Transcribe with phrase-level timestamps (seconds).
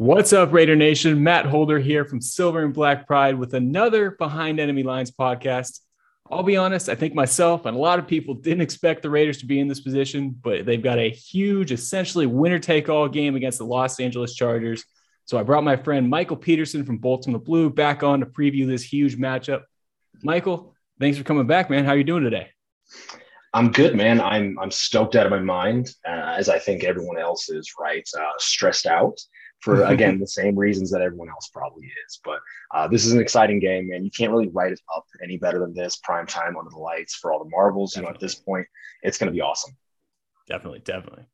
[0.00, 1.22] What's up, Raider Nation?
[1.22, 5.80] Matt Holder here from Silver and Black Pride with another Behind Enemy Lines podcast.
[6.30, 9.36] I'll be honest, I think myself and a lot of people didn't expect the Raiders
[9.40, 13.36] to be in this position, but they've got a huge, essentially winner take all game
[13.36, 14.86] against the Los Angeles Chargers.
[15.26, 18.66] So I brought my friend Michael Peterson from Bolts the Blue back on to preview
[18.66, 19.64] this huge matchup.
[20.22, 21.84] Michael, thanks for coming back, man.
[21.84, 22.48] How are you doing today?
[23.52, 24.18] I'm good, man.
[24.18, 27.74] I'm I'm stoked out of my mind, uh, as I think everyone else is.
[27.78, 29.20] Right, uh, stressed out
[29.60, 32.20] for again the same reasons that everyone else probably is.
[32.24, 32.40] But
[32.74, 34.04] uh, this is an exciting game, man.
[34.04, 35.96] You can't really write it up any better than this.
[35.96, 37.92] Prime time under the lights for all the marbles.
[37.92, 38.08] Definitely.
[38.08, 38.66] You know, at this point,
[39.02, 39.76] it's going to be awesome.
[40.48, 41.24] Definitely, definitely.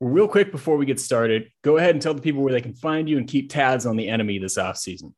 [0.00, 2.74] real quick before we get started, go ahead and tell the people where they can
[2.74, 5.14] find you and keep tabs on the enemy this off season.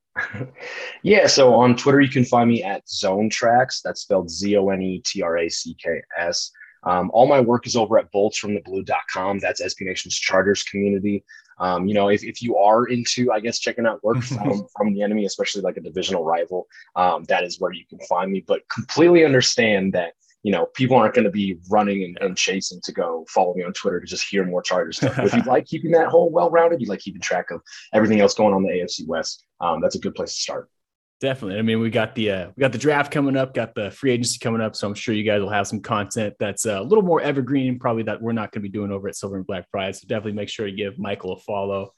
[1.02, 3.80] yeah, so on Twitter you can find me at Zone Tracks.
[3.82, 6.50] That's spelled Z O N E T R A C K S.
[6.86, 9.40] Um, all my work is over at boltsfromtheblue.com.
[9.40, 11.24] That's SB Nation's Chargers community.
[11.58, 14.94] Um, you know, if, if you are into, I guess, checking out work from, from
[14.94, 18.44] the enemy, especially like a divisional rival, um, that is where you can find me.
[18.46, 22.80] But completely understand that, you know, people aren't going to be running and, and, chasing
[22.84, 25.18] to go follow me on Twitter to just hear more Chargers stuff.
[25.18, 28.34] if you like keeping that whole well rounded, you like keeping track of everything else
[28.34, 30.70] going on the AFC West, um, that's a good place to start.
[31.18, 31.58] Definitely.
[31.58, 34.10] I mean, we got the uh, we got the draft coming up, got the free
[34.10, 37.02] agency coming up, so I'm sure you guys will have some content that's a little
[37.02, 39.70] more evergreen, probably that we're not going to be doing over at Silver and Black
[39.70, 39.96] Pride.
[39.96, 41.92] So definitely make sure you give Michael a follow.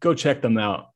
[0.00, 0.86] Go check them out.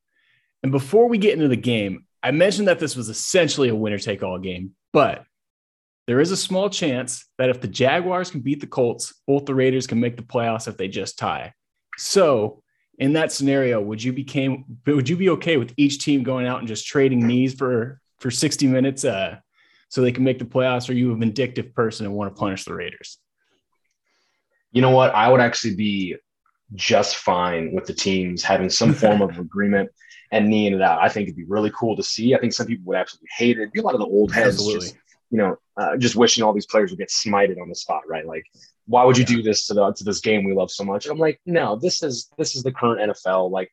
[0.63, 3.99] And before we get into the game, I mentioned that this was essentially a winner
[3.99, 5.25] take all game, but
[6.07, 9.55] there is a small chance that if the Jaguars can beat the Colts, both the
[9.55, 11.53] Raiders can make the playoffs if they just tie.
[11.99, 12.63] So
[12.99, 16.61] in that scenario, would you became would you be okay with each team going out
[16.61, 19.37] and just trading knees for for 60 minutes uh,
[19.89, 20.89] so they can make the playoffs?
[20.89, 23.19] Or are you a vindictive person and want to punish the Raiders?
[24.73, 25.15] You know what?
[25.15, 26.17] I would actually be
[26.75, 29.91] just fine with the teams having some form of agreement
[30.33, 31.01] and kneeing it out.
[31.01, 32.35] I think it'd be really cool to see.
[32.35, 33.63] I think some people would absolutely hate it.
[33.63, 34.87] It'd be a lot of the old heads Absolutely.
[34.87, 34.97] just,
[35.31, 38.27] you know, uh, just wishing all these players would get smited on the spot, right?
[38.27, 38.45] Like
[38.87, 41.05] why would you do this to, the, to this game we love so much?
[41.05, 43.51] And I'm like, no, this is this is the current NFL.
[43.51, 43.71] Like,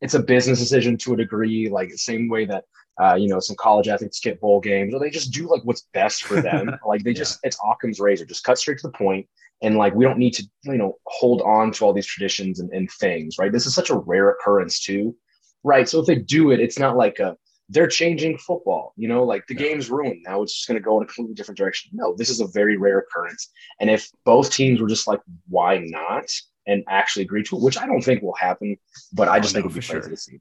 [0.00, 1.68] it's a business decision to a degree.
[1.68, 2.64] Like the same way that
[3.02, 5.88] uh, you know some college athletes skip bowl games, or they just do like what's
[5.92, 6.70] best for them.
[6.86, 7.48] like they just yeah.
[7.48, 9.26] it's Occam's razor, just cut straight to the point.
[9.62, 12.70] And like we don't need to you know hold on to all these traditions and,
[12.72, 13.52] and things, right?
[13.52, 15.16] This is such a rare occurrence too,
[15.62, 15.88] right?
[15.88, 17.36] So if they do it, it's not like a
[17.68, 18.92] they're changing football.
[18.96, 20.22] You know, like the game's ruined.
[20.26, 21.90] Now it's just going to go in a completely different direction.
[21.94, 23.50] No, this is a very rare occurrence.
[23.80, 26.26] And if both teams were just like, why not?
[26.66, 28.76] And actually agree to it, which I don't think will happen,
[29.12, 30.00] but I just oh, think it'd be sure.
[30.00, 30.40] to see.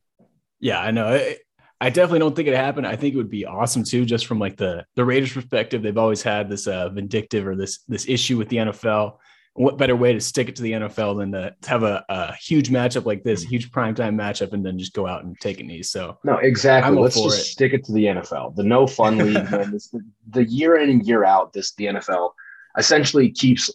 [0.60, 1.08] Yeah, I know.
[1.08, 1.38] I,
[1.82, 2.88] I definitely don't think it happened.
[2.88, 5.84] I think it would be awesome too, just from like the the Raiders' perspective.
[5.84, 9.18] They've always had this uh, vindictive or this this issue with the NFL
[9.56, 12.70] what better way to stick it to the NFL than to have a, a huge
[12.70, 15.64] matchup like this, a huge primetime matchup, and then just go out and take a
[15.64, 15.84] knee.
[15.84, 16.98] So no, exactly.
[16.98, 17.44] Let's just it.
[17.44, 18.56] stick it to the NFL.
[18.56, 19.72] The no fun league, man.
[19.72, 19.94] This,
[20.30, 22.32] the year in and year out, this the NFL
[22.80, 23.70] essentially keeps,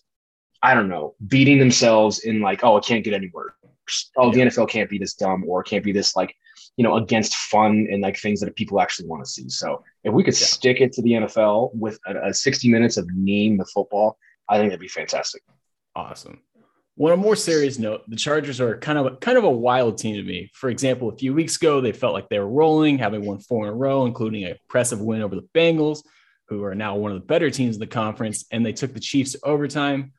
[0.63, 3.53] I don't know, beating themselves in like, oh, it can't get any worse.
[4.17, 6.35] Oh, the NFL can't be this dumb or can't be this like,
[6.77, 9.49] you know, against fun and like things that people actually want to see.
[9.49, 10.47] So if we could yeah.
[10.47, 14.19] stick it to the NFL with a, a 60 minutes of kneeing the football,
[14.49, 15.43] I think that'd be fantastic
[15.99, 16.41] awesome.
[17.01, 19.99] On a more serious note, the Chargers are kind of a, kind of a wild
[19.99, 20.51] team to me.
[20.55, 23.67] For example, a few weeks ago, they felt like they were rolling, having won four
[23.67, 26.03] in a row, including a impressive win over the Bengals,
[26.49, 28.47] who are now one of the better teams in the conference.
[28.51, 30.13] And they took the Chiefs to overtime.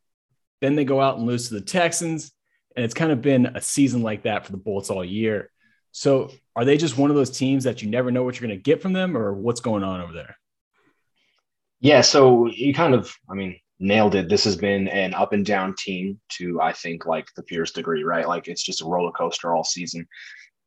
[0.62, 2.32] Then they go out and lose to the Texans,
[2.76, 5.50] and it's kind of been a season like that for the Bolts all year.
[5.92, 8.60] So, are they just one of those teams that you never know what you're going
[8.60, 10.36] to get from them, or what's going on over there?
[11.80, 14.30] Yeah, so you kind of, I mean, nailed it.
[14.30, 18.04] This has been an up and down team to, I think, like the purest degree,
[18.04, 18.28] right?
[18.28, 20.08] Like it's just a roller coaster all season.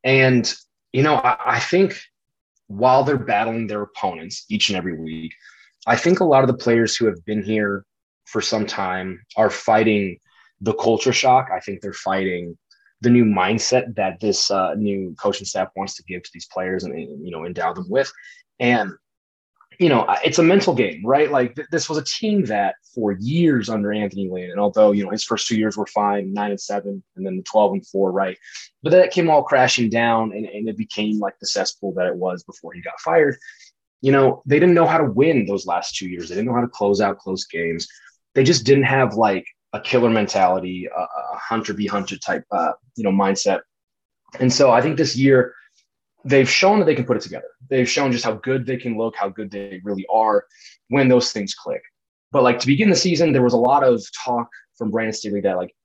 [0.03, 0.51] And,
[0.91, 1.99] you know, I, I, think
[2.67, 5.33] while they're battling their opponents each and every week,
[5.85, 7.85] I think a lot of the players who have been here
[8.25, 10.17] for some time are fighting
[10.61, 11.49] the culture shock.
[11.53, 12.57] I think they're fighting
[13.01, 16.83] the new mindset that this uh, new coaching staff wants to give to these players
[16.83, 18.11] and, you know, endow them with.
[18.59, 18.91] And
[19.79, 21.31] you know, it's a mental game, right?
[21.31, 25.03] Like th- this was a team that for years under Anthony Lynn, and although you
[25.03, 28.11] know his first two years were fine, nine and seven, and then twelve and four,
[28.11, 28.37] right?
[28.81, 32.07] But then it came all crashing down, and, and it became like the cesspool that
[32.07, 33.37] it was before he got fired.
[34.01, 36.29] You know, they didn't know how to win those last two years.
[36.29, 37.87] They didn't know how to close out close games.
[38.35, 42.73] They just didn't have like a killer mentality, a, a hunter be hunter type, uh,
[42.95, 43.61] you know, mindset.
[44.39, 45.53] And so I think this year
[46.25, 47.47] they've shown that they can put it together.
[47.69, 50.45] They've shown just how good they can look, how good they really are
[50.89, 51.81] when those things click.
[52.31, 55.41] But like to begin the season, there was a lot of talk from Brandon Staley
[55.41, 55.75] that like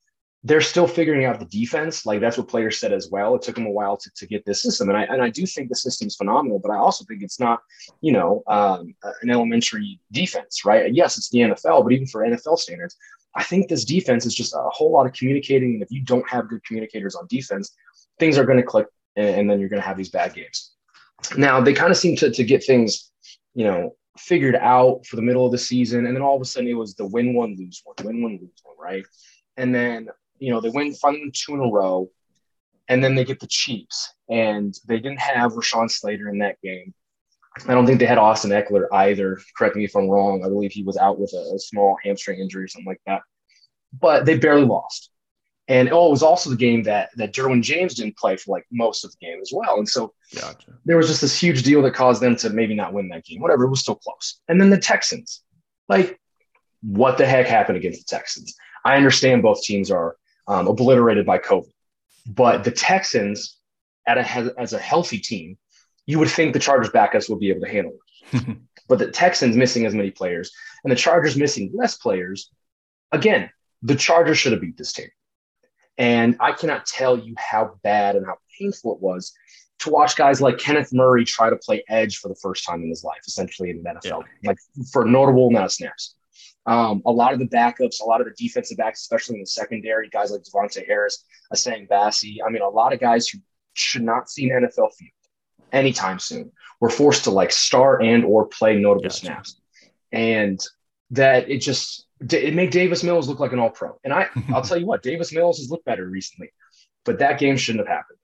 [0.45, 2.07] they're still figuring out the defense.
[2.07, 3.35] Like that's what players said as well.
[3.35, 4.89] It took them a while to, to get this system.
[4.89, 7.41] And I, and I do think the system is phenomenal, but I also think it's
[7.41, 7.61] not,
[8.01, 10.95] you know, um, an elementary defense, right?
[10.95, 12.97] Yes, it's the NFL, but even for NFL standards,
[13.35, 15.75] I think this defense is just a whole lot of communicating.
[15.75, 17.75] And if you don't have good communicators on defense,
[18.19, 18.87] things are going to click
[19.19, 20.73] and, and then you're going to have these bad games.
[21.37, 23.11] Now they kind of seem to, to get things,
[23.55, 26.07] you know, figured out for the middle of the season.
[26.07, 28.33] And then all of a sudden it was the win one, lose one, win one,
[28.41, 29.05] lose one, right?
[29.57, 32.11] And then, you know, they win finally two in a row.
[32.91, 34.15] And then they get the Chiefs.
[34.31, 36.95] And they didn't have Rashawn Slater in that game.
[37.67, 39.39] I don't think they had Austin Ekeler either.
[39.57, 40.45] Correct me if I'm wrong.
[40.45, 43.23] I believe he was out with a, a small hamstring injury or something like that.
[44.01, 45.11] But they barely lost.
[45.69, 48.67] And oh, it was also the game that that Derwin James didn't play for like
[48.73, 49.77] most of the game as well.
[49.77, 50.73] And so gotcha.
[50.87, 53.41] there was just this huge deal that caused them to maybe not win that game.
[53.41, 54.41] Whatever, it was still close.
[54.49, 55.43] And then the Texans,
[55.89, 56.19] like,
[56.83, 58.57] what the heck happened against the Texans?
[58.85, 60.17] I understand both teams are
[60.47, 61.71] um, obliterated by COVID,
[62.27, 63.59] but the Texans,
[64.07, 65.59] at a, as a healthy team,
[66.07, 67.93] you would think the Chargers backups would be able to handle
[68.33, 68.57] it.
[68.89, 70.51] but the Texans missing as many players
[70.83, 72.51] and the Chargers missing less players,
[73.13, 73.51] again,
[73.83, 75.09] the Chargers should have beat this team.
[75.99, 79.33] And I cannot tell you how bad and how painful it was
[79.81, 82.89] to watch guys like Kenneth Murray try to play edge for the first time in
[82.89, 84.49] his life, essentially in the NFL, yeah.
[84.51, 84.59] like
[84.93, 86.15] for a notable amount of snaps.
[86.67, 89.47] Um, a lot of the backups, a lot of the defensive backs, especially in the
[89.47, 91.25] secondary, guys like Davontae Harris,
[91.55, 92.39] Essang Bassey.
[92.47, 93.39] I mean, a lot of guys who
[93.73, 95.11] should not see an NFL field
[95.73, 99.17] anytime soon were forced to like start and or play notable gotcha.
[99.17, 99.61] snaps.
[100.13, 100.61] And
[101.11, 103.99] that it just it made Davis Mills look like an all pro.
[104.05, 106.51] And I, I'll tell you what, Davis Mills has looked better recently,
[107.05, 108.19] but that game shouldn't have happened.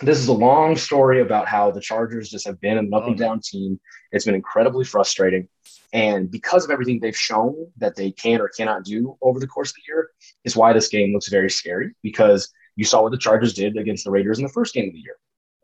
[0.00, 3.06] This is a long story about how the Chargers just have been an oh, up
[3.06, 3.80] and oh, down team.
[4.12, 5.48] It's been incredibly frustrating.
[5.92, 9.70] And because of everything they've shown that they can or cannot do over the course
[9.70, 10.10] of the year,
[10.44, 14.04] is why this game looks very scary because you saw what the Chargers did against
[14.04, 15.16] the Raiders in the first game of the year.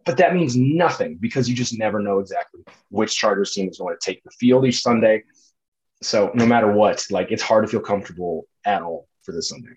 [0.05, 3.97] But that means nothing because you just never know exactly which Chargers team is going
[3.99, 5.23] to take the field each Sunday
[6.03, 9.77] so no matter what, like it's hard to feel comfortable at all for this Sunday.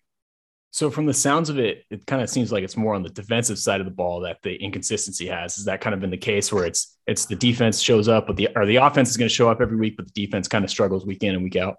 [0.72, 3.10] So from the sounds of it, it kind of seems like it's more on the
[3.10, 5.58] defensive side of the ball that the inconsistency has.
[5.58, 8.36] Is that kind of been the case where it's it's the defense shows up, but
[8.36, 10.64] the or the offense is going to show up every week, but the defense kind
[10.64, 11.78] of struggles week in and week out?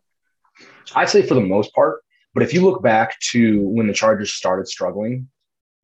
[0.94, 2.02] I'd say for the most part.
[2.34, 5.29] But if you look back to when the Chargers started struggling,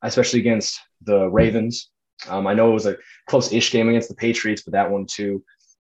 [0.03, 1.91] especially against the Ravens,
[2.29, 2.97] um, I know it was a
[3.29, 5.45] close-ish game against the Patriots, but that one too.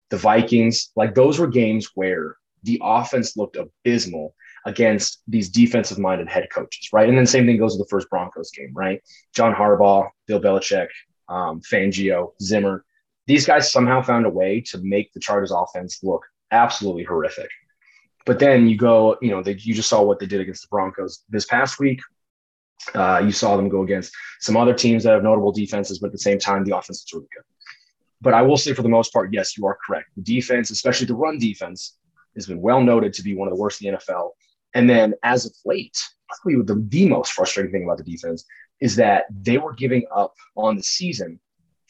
[0.10, 4.36] The Vikings, like those were games where the offense looked abysmal
[4.66, 7.08] against these defensive minded head coaches, right?
[7.08, 9.02] And then same thing goes with the first Broncos game, right?
[9.34, 10.88] John Harbaugh, Bill Belichick,
[11.30, 12.86] um, Fangio, Zimmer.
[13.28, 17.50] These guys somehow found a way to make the Chargers offense look absolutely horrific.
[18.26, 20.68] But then you go, you know, they, you just saw what they did against the
[20.70, 22.02] Broncos this past week.
[22.94, 26.14] Uh, you saw them go against some other teams that have notable defenses, but at
[26.14, 27.44] the same time, the offense is really good.
[28.22, 30.10] But I will say, for the most part, yes, you are correct.
[30.16, 31.98] The defense, especially the run defense,
[32.40, 34.32] has been well noted to be one of the worst in the NFL.
[34.74, 38.46] And then as of late, probably the, the most frustrating thing about the defense
[38.80, 41.40] is that they were giving up on the season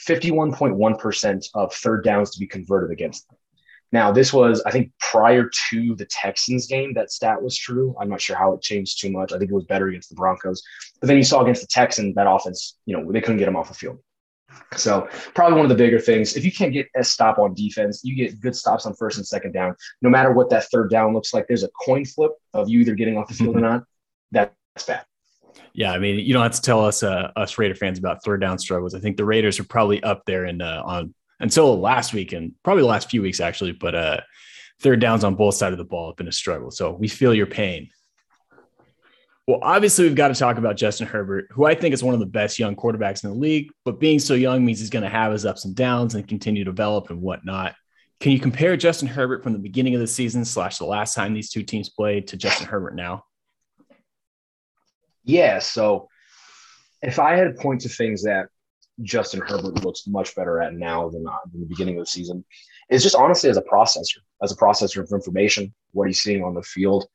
[0.07, 3.37] 51.1% of third downs to be converted against them.
[3.91, 7.95] Now, this was, I think, prior to the Texans game, that stat was true.
[7.99, 9.33] I'm not sure how it changed too much.
[9.33, 10.61] I think it was better against the Broncos.
[11.01, 13.55] But then you saw against the Texans, that offense, you know, they couldn't get them
[13.55, 13.99] off the field.
[14.75, 16.35] So probably one of the bigger things.
[16.35, 19.25] If you can't get a stop on defense, you get good stops on first and
[19.25, 19.75] second down.
[20.01, 22.93] No matter what that third down looks like, there's a coin flip of you either
[22.93, 23.83] getting off the field or not.
[24.31, 24.53] That's
[24.85, 25.05] bad.
[25.73, 28.41] Yeah, I mean, you don't have to tell us uh, us Raider fans about third
[28.41, 28.95] down struggles.
[28.95, 32.53] I think the Raiders are probably up there and uh, on until last week and
[32.63, 33.71] probably the last few weeks actually.
[33.71, 34.19] But uh,
[34.81, 36.71] third downs on both sides of the ball have been a struggle.
[36.71, 37.89] So we feel your pain.
[39.49, 42.19] Well, obviously, we've got to talk about Justin Herbert, who I think is one of
[42.19, 43.71] the best young quarterbacks in the league.
[43.83, 46.63] But being so young means he's going to have his ups and downs and continue
[46.63, 47.73] to develop and whatnot.
[48.19, 51.33] Can you compare Justin Herbert from the beginning of the season slash the last time
[51.33, 53.23] these two teams played to Justin Herbert now?
[55.23, 55.57] Yeah.
[55.57, 56.09] So
[57.01, 58.49] if I had to point to things that
[59.01, 62.45] Justin Herbert looks much better at now than, uh, than the beginning of the season
[62.87, 66.53] it's just honestly as a processor, as a processor of information, what he's seeing on
[66.53, 67.07] the field.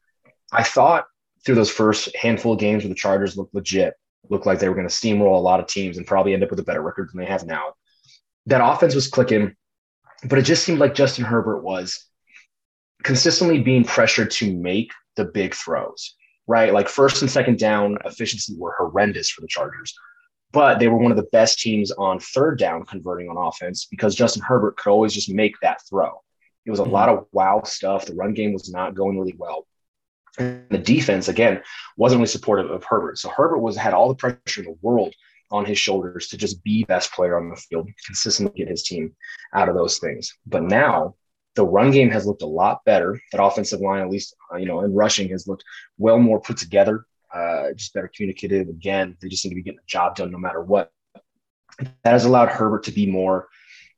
[0.52, 1.06] I thought
[1.44, 3.94] through those first handful of games where the Chargers looked legit,
[4.30, 6.50] looked like they were going to steamroll a lot of teams and probably end up
[6.50, 7.74] with a better record than they have now.
[8.46, 9.54] That offense was clicking,
[10.28, 12.06] but it just seemed like Justin Herbert was
[13.02, 16.14] consistently being pressured to make the big throws,
[16.46, 16.72] right?
[16.72, 19.94] Like first and second down efficiency were horrendous for the Chargers,
[20.52, 24.14] but they were one of the best teams on third down converting on offense because
[24.14, 26.22] Justin Herbert could always just make that throw.
[26.64, 26.92] It was a mm-hmm.
[26.92, 28.06] lot of wow stuff.
[28.06, 29.66] The run game was not going really well.
[30.38, 31.62] And the defense, again,
[31.96, 33.18] wasn't really supportive of Herbert.
[33.18, 35.14] So Herbert was had all the pressure in the world
[35.50, 39.14] on his shoulders to just be best player on the field, consistently get his team
[39.54, 40.36] out of those things.
[40.46, 41.14] But now
[41.54, 43.20] the run game has looked a lot better.
[43.32, 45.64] That offensive line, at least, uh, you know, in rushing has looked
[45.98, 48.68] well more put together, uh, just better communicative.
[48.68, 50.90] Again, they just seem to be getting the job done no matter what.
[51.78, 53.48] That has allowed Herbert to be more.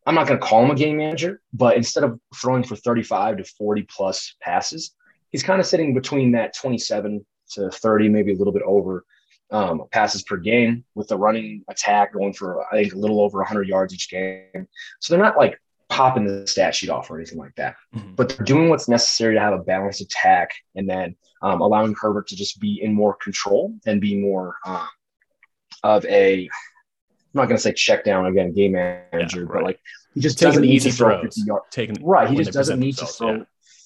[0.06, 3.38] I'm not going to call him a game manager, but instead of throwing for 35
[3.38, 4.94] to 40 plus passes,
[5.36, 9.04] he's kind of sitting between that 27 to 30, maybe a little bit over
[9.50, 13.36] um, passes per game with the running attack going for, I think, a little over
[13.40, 14.66] 100 yards each game.
[14.98, 17.76] So they're not like popping the stat sheet off or anything like that.
[17.94, 18.14] Mm-hmm.
[18.14, 22.28] But they're doing what's necessary to have a balanced attack and then um, allowing Herbert
[22.28, 24.88] to just be in more control and be more um,
[25.82, 26.48] of a, I'm
[27.34, 29.52] not going to say check down again, game manager, yeah, right.
[29.52, 29.80] but like
[30.14, 31.66] he just taking doesn't need to throw 50 yards.
[31.70, 32.30] Taking, right.
[32.30, 33.42] He just doesn't need to throw yeah.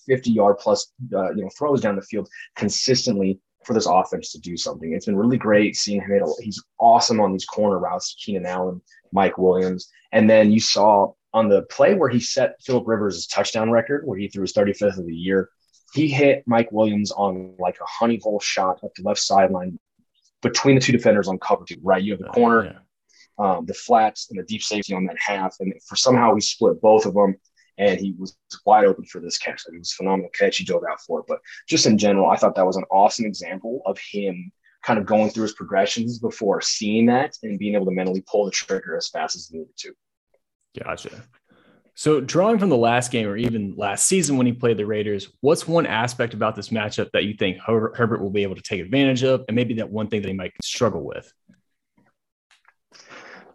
[0.06, 4.40] 50 yard plus, uh, you know, throws down the field consistently for this offense to
[4.40, 4.92] do something.
[4.92, 6.22] It's been really great seeing him.
[6.40, 8.80] He's awesome on these corner routes, Keenan Allen,
[9.12, 9.90] Mike Williams.
[10.12, 14.18] And then you saw on the play where he set Philip Rivers' touchdown record, where
[14.18, 15.50] he threw his 35th of the year,
[15.92, 19.78] he hit Mike Williams on like a honey hole shot up the left sideline
[20.42, 22.02] between the two defenders on cover two, right?
[22.02, 22.64] You have the oh, corner,
[23.38, 23.56] yeah.
[23.56, 25.56] um, the flats, and the deep safety on that half.
[25.60, 27.36] And for somehow he split both of them
[27.80, 29.64] and he was wide open for this catch.
[29.66, 30.58] Like, it was a phenomenal catch.
[30.58, 31.26] He dove out for it.
[31.26, 35.06] But just in general, I thought that was an awesome example of him kind of
[35.06, 38.96] going through his progressions before seeing that and being able to mentally pull the trigger
[38.96, 39.92] as fast as he needed to.
[40.78, 41.22] Gotcha.
[41.94, 45.28] So, drawing from the last game or even last season when he played the Raiders,
[45.40, 48.62] what's one aspect about this matchup that you think Her- Herbert will be able to
[48.62, 51.32] take advantage of, and maybe that one thing that he might struggle with?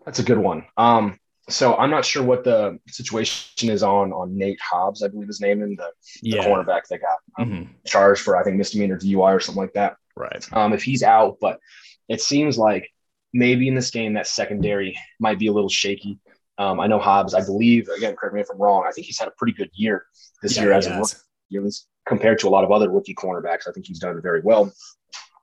[0.03, 0.65] That's a good one.
[0.77, 5.27] Um, so I'm not sure what the situation is on on Nate Hobbs, I believe
[5.27, 6.43] his name, and the, yeah.
[6.43, 7.71] cornerback that got um, mm-hmm.
[7.85, 9.97] charged for I think misdemeanor DUI or something like that.
[10.15, 10.45] Right.
[10.53, 11.59] Um, if he's out, but
[12.07, 12.89] it seems like
[13.33, 16.19] maybe in this game that secondary might be a little shaky.
[16.57, 18.85] Um, I know Hobbs, I believe, again, correct me if I'm wrong.
[18.87, 20.05] I think he's had a pretty good year
[20.41, 21.69] this yeah, year as a rookie,
[22.05, 23.67] compared to a lot of other rookie cornerbacks.
[23.67, 24.71] I think he's done very well.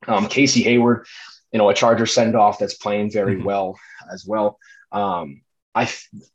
[0.09, 1.06] Um, Casey Hayward,
[1.52, 3.44] you know, a Charger send off that's playing very mm-hmm.
[3.44, 3.78] well
[4.11, 4.59] as well.
[4.90, 5.42] Um,
[5.75, 5.91] I,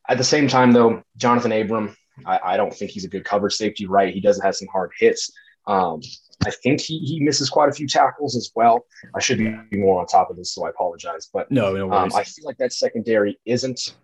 [0.09, 3.53] at the same time, though, Jonathan Abram, I, I, don't think he's a good coverage
[3.53, 4.13] safety, right?
[4.13, 5.31] He doesn't have some hard hits.
[5.67, 6.01] Um,
[6.45, 8.85] I think he, he misses quite a few tackles as well.
[9.15, 11.29] I should be more on top of this, so I apologize.
[11.31, 13.95] But no, no um, I feel like that secondary isn't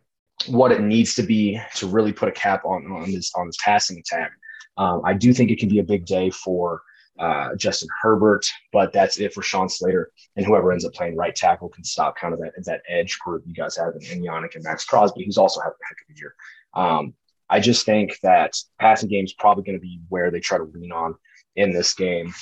[0.47, 3.57] what it needs to be to really put a cap on, on this on this
[3.63, 4.31] passing attack.
[4.77, 6.81] Um, I do think it can be a big day for
[7.19, 11.35] uh, Justin Herbert, but that's it for Sean Slater and whoever ends up playing right
[11.35, 14.63] tackle can stop kind of that, that edge group you guys have in, Yannick and
[14.63, 16.35] Maxx Crosby, who's also having a heck of a year.
[16.73, 17.13] Um,
[17.49, 20.63] I just think that passing game is probably going to be where they try to
[20.63, 21.15] lean on
[21.55, 22.33] in this game.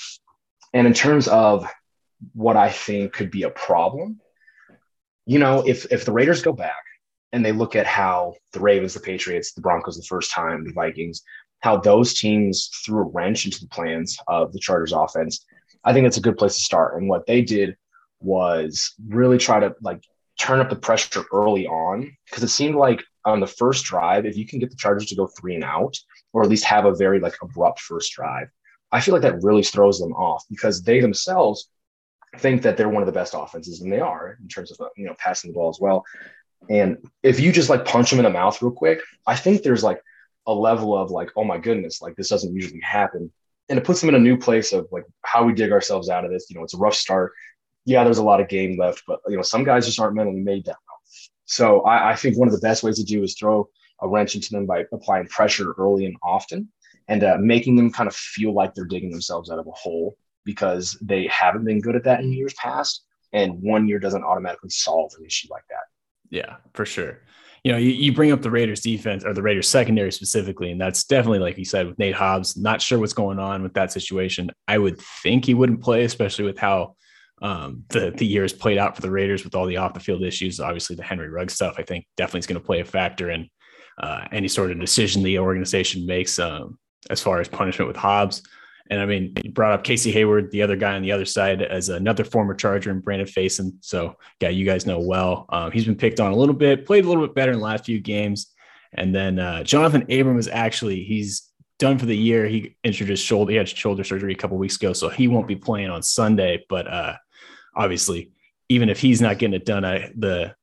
[0.73, 1.67] And in terms of
[2.33, 4.21] what I think could be a problem,
[5.25, 6.83] you know, if if the Raiders go back
[7.33, 10.73] and they look at how the Ravens, the Patriots, the Broncos the first time, the
[10.73, 11.23] Vikings,
[11.61, 15.45] how those teams threw a wrench into the plans of the Chargers offense,
[15.83, 16.97] I think it's a good place to start.
[16.97, 17.77] And what they did
[18.19, 20.03] was really try to like
[20.37, 24.35] turn up the pressure early on because it seemed like on the first drive, if
[24.35, 25.95] you can get the Chargers to go three and out,
[26.33, 28.47] or at least have a very like abrupt first drive,
[28.91, 31.69] I feel like that really throws them off because they themselves
[32.37, 34.89] think that they're one of the best offenses, and they are in terms of uh,
[34.95, 36.03] you know passing the ball as well.
[36.69, 39.83] And if you just like punch them in the mouth real quick, I think there's
[39.83, 40.01] like
[40.47, 43.31] a level of like, oh my goodness, like this doesn't usually happen.
[43.69, 46.25] And it puts them in a new place of like how we dig ourselves out
[46.25, 46.47] of this.
[46.49, 47.33] You know, it's a rough start.
[47.85, 50.41] Yeah, there's a lot of game left, but you know, some guys just aren't mentally
[50.41, 50.99] made that well.
[51.45, 53.69] So I, I think one of the best ways to do is throw
[54.01, 56.69] a wrench into them by applying pressure early and often
[57.07, 60.15] and uh, making them kind of feel like they're digging themselves out of a hole
[60.43, 63.03] because they haven't been good at that in years past.
[63.33, 65.83] And one year doesn't automatically solve an issue like that.
[66.29, 67.19] Yeah, for sure.
[67.63, 70.81] You know, you, you bring up the Raiders defense or the Raiders secondary specifically, and
[70.81, 72.57] that's definitely like you said with Nate Hobbs.
[72.57, 74.51] Not sure what's going on with that situation.
[74.67, 76.95] I would think he wouldn't play, especially with how
[77.41, 80.23] um, the the years played out for the Raiders with all the off the field
[80.23, 80.59] issues.
[80.59, 83.49] Obviously, the Henry Ruggs stuff I think definitely is going to play a factor in
[83.99, 86.77] uh, any sort of decision the organization makes um,
[87.09, 88.43] as far as punishment with Hobbs.
[88.91, 91.61] And I mean, you brought up Casey Hayward, the other guy on the other side,
[91.61, 93.77] as another former Charger and Brandon Facyson.
[93.79, 95.45] So, yeah, you guys know well.
[95.47, 97.63] Um, he's been picked on a little bit, played a little bit better in the
[97.63, 98.53] last few games.
[98.93, 102.45] And then uh, Jonathan Abram is actually he's done for the year.
[102.47, 103.51] He injured his shoulder.
[103.51, 106.65] He had shoulder surgery a couple weeks ago, so he won't be playing on Sunday.
[106.67, 107.15] But uh,
[107.73, 108.31] obviously,
[108.67, 110.53] even if he's not getting it done, I, the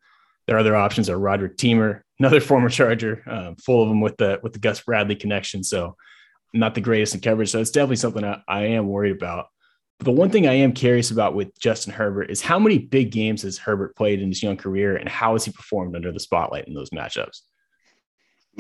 [0.46, 4.38] their other options are Roderick Teamer, another former Charger, um, full of them with the
[4.42, 5.64] with the Gus Bradley connection.
[5.64, 5.96] So
[6.52, 7.50] not the greatest in coverage.
[7.50, 9.46] So it's definitely something I, I am worried about.
[9.98, 13.10] But the one thing I am curious about with Justin Herbert is how many big
[13.10, 16.20] games has Herbert played in his young career, and how has he performed under the
[16.20, 17.40] spotlight in those matchups?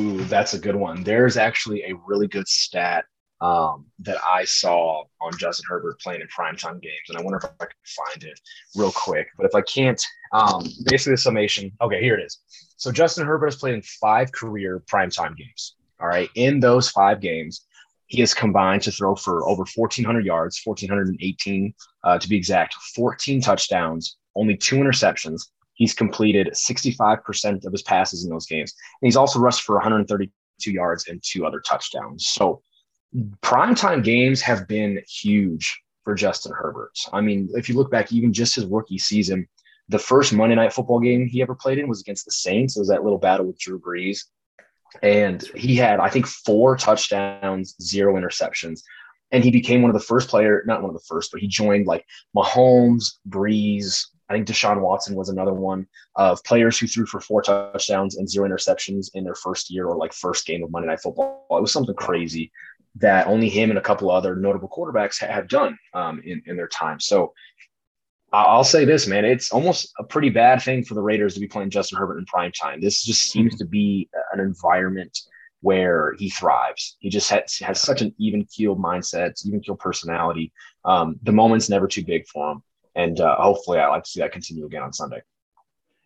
[0.00, 1.04] Ooh, that's a good one.
[1.04, 3.04] There's actually a really good stat
[3.40, 7.08] um, that I saw on Justin Herbert playing in primetime games.
[7.08, 8.40] And I wonder if I can find it
[8.74, 9.28] real quick.
[9.36, 11.70] But if I can't, um, basically the summation.
[11.80, 12.38] Okay, here it is.
[12.76, 15.76] So Justin Herbert has played in five career primetime games.
[16.00, 16.28] All right.
[16.34, 17.66] In those five games,
[18.08, 21.74] he has combined to throw for over 1,400 yards, 1,418
[22.04, 25.42] uh, to be exact, 14 touchdowns, only two interceptions.
[25.74, 28.74] He's completed 65% of his passes in those games.
[29.00, 32.26] And he's also rushed for 132 yards and two other touchdowns.
[32.26, 32.62] So
[33.42, 36.98] primetime games have been huge for Justin Herbert.
[37.12, 39.46] I mean, if you look back, even just his rookie season,
[39.90, 42.76] the first Monday night football game he ever played in was against the Saints.
[42.76, 44.20] It was that little battle with Drew Brees.
[45.02, 48.80] And he had, I think, four touchdowns, zero interceptions.
[49.30, 51.48] And he became one of the first player, not one of the first, but he
[51.48, 52.04] joined like
[52.34, 54.06] Mahomes, Brees.
[54.30, 58.28] I think Deshaun Watson was another one of players who threw for four touchdowns and
[58.28, 61.46] zero interceptions in their first year or like first game of Monday Night Football.
[61.50, 62.50] It was something crazy
[62.96, 66.68] that only him and a couple other notable quarterbacks have done um, in, in their
[66.68, 66.98] time.
[67.00, 67.32] So
[68.32, 71.46] I'll say this, man, it's almost a pretty bad thing for the Raiders to be
[71.46, 72.80] playing Justin Herbert in prime time.
[72.80, 75.18] This just seems to be an environment
[75.60, 76.96] where he thrives.
[77.00, 80.52] He just has, has such an even keeled mindset, even keeled personality.
[80.84, 82.62] Um, the moment's never too big for him.
[82.94, 85.22] And uh, hopefully, I like to see that continue again on Sunday.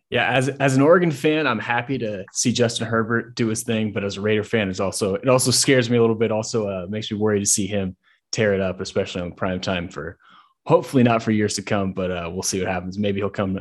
[0.09, 3.91] Yeah, as as an Oregon fan, I'm happy to see Justin Herbert do his thing,
[3.91, 6.31] but as a Raider fan, it's also it also scares me a little bit.
[6.31, 7.95] Also, uh, makes me worried to see him
[8.31, 10.19] tear it up, especially on prime time for
[10.65, 12.97] hopefully not for years to come, but uh, we'll see what happens.
[12.97, 13.59] Maybe he'll come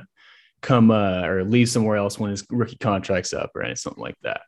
[0.61, 4.43] come uh, or leave somewhere else when his rookie contract's up or something like that.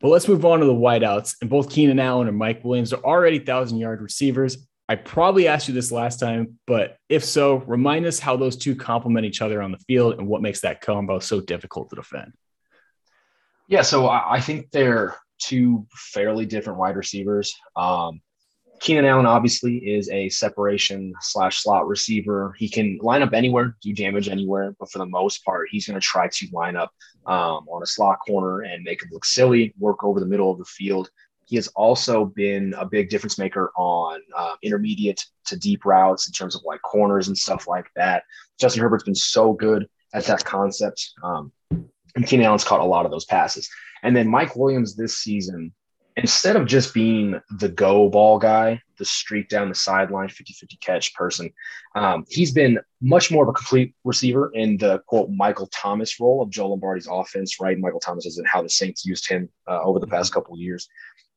[0.00, 1.36] But let's move on to the wideouts.
[1.40, 4.66] And both Keenan Allen and Mike Williams are already thousand yard receivers.
[4.88, 8.76] I probably asked you this last time, but if so, remind us how those two
[8.76, 12.32] complement each other on the field and what makes that combo so difficult to defend.
[13.66, 17.54] Yeah, so I think they're two fairly different wide receivers.
[17.76, 18.20] Um,
[18.84, 22.54] Keenan Allen obviously is a separation slash slot receiver.
[22.58, 25.98] He can line up anywhere, do damage anywhere, but for the most part, he's going
[25.98, 26.92] to try to line up
[27.24, 30.58] um, on a slot corner and make him look silly, work over the middle of
[30.58, 31.08] the field.
[31.46, 36.34] He has also been a big difference maker on uh, intermediate to deep routes in
[36.34, 38.24] terms of like corners and stuff like that.
[38.60, 41.10] Justin Herbert's been so good at that concept.
[41.22, 43.66] Um, and Keenan Allen's caught a lot of those passes.
[44.02, 45.72] And then Mike Williams this season,
[46.16, 50.76] instead of just being the go ball guy, the streak down the sideline, 50 50
[50.76, 51.50] catch person,
[51.94, 56.42] um, he's been much more of a complete receiver in the quote Michael Thomas role
[56.42, 57.78] of Joe Lombardi's offense, right?
[57.78, 60.60] Michael Thomas is in how the Saints used him uh, over the past couple of
[60.60, 60.88] years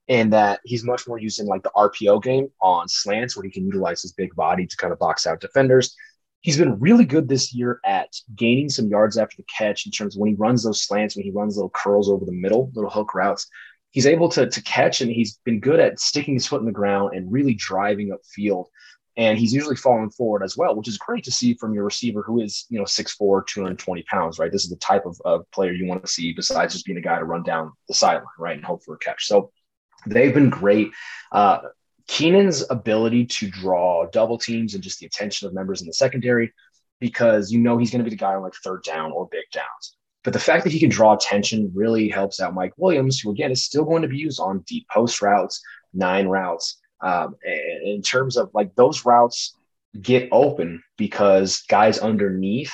[0.09, 3.51] and that he's much more used in like the RPO game on slants where he
[3.51, 5.95] can utilize his big body to kind of box out defenders.
[6.41, 10.15] He's been really good this year at gaining some yards after the catch in terms
[10.15, 12.89] of when he runs those slants, when he runs little curls over the middle, little
[12.89, 13.47] hook routes.
[13.91, 16.71] He's able to, to catch and he's been good at sticking his foot in the
[16.71, 18.67] ground and really driving up field.
[19.15, 22.21] And he's usually falling forward as well, which is great to see from your receiver
[22.21, 24.51] who is, you know, 6'4, 220 pounds, right?
[24.51, 27.01] This is the type of, of player you want to see besides just being a
[27.01, 28.55] guy to run down the sideline, right?
[28.55, 29.25] And hope for a catch.
[29.25, 29.51] So
[30.05, 30.91] They've been great.
[31.31, 31.59] Uh,
[32.07, 36.53] Keenan's ability to draw double teams and just the attention of members in the secondary,
[36.99, 39.43] because you know he's going to be the guy on like third down or big
[39.51, 39.96] downs.
[40.23, 43.51] But the fact that he can draw attention really helps out Mike Williams, who again
[43.51, 45.61] is still going to be used on deep post routes,
[45.93, 46.79] nine routes.
[46.99, 47.35] Um,
[47.83, 49.55] in terms of like those routes
[50.01, 52.73] get open because guys underneath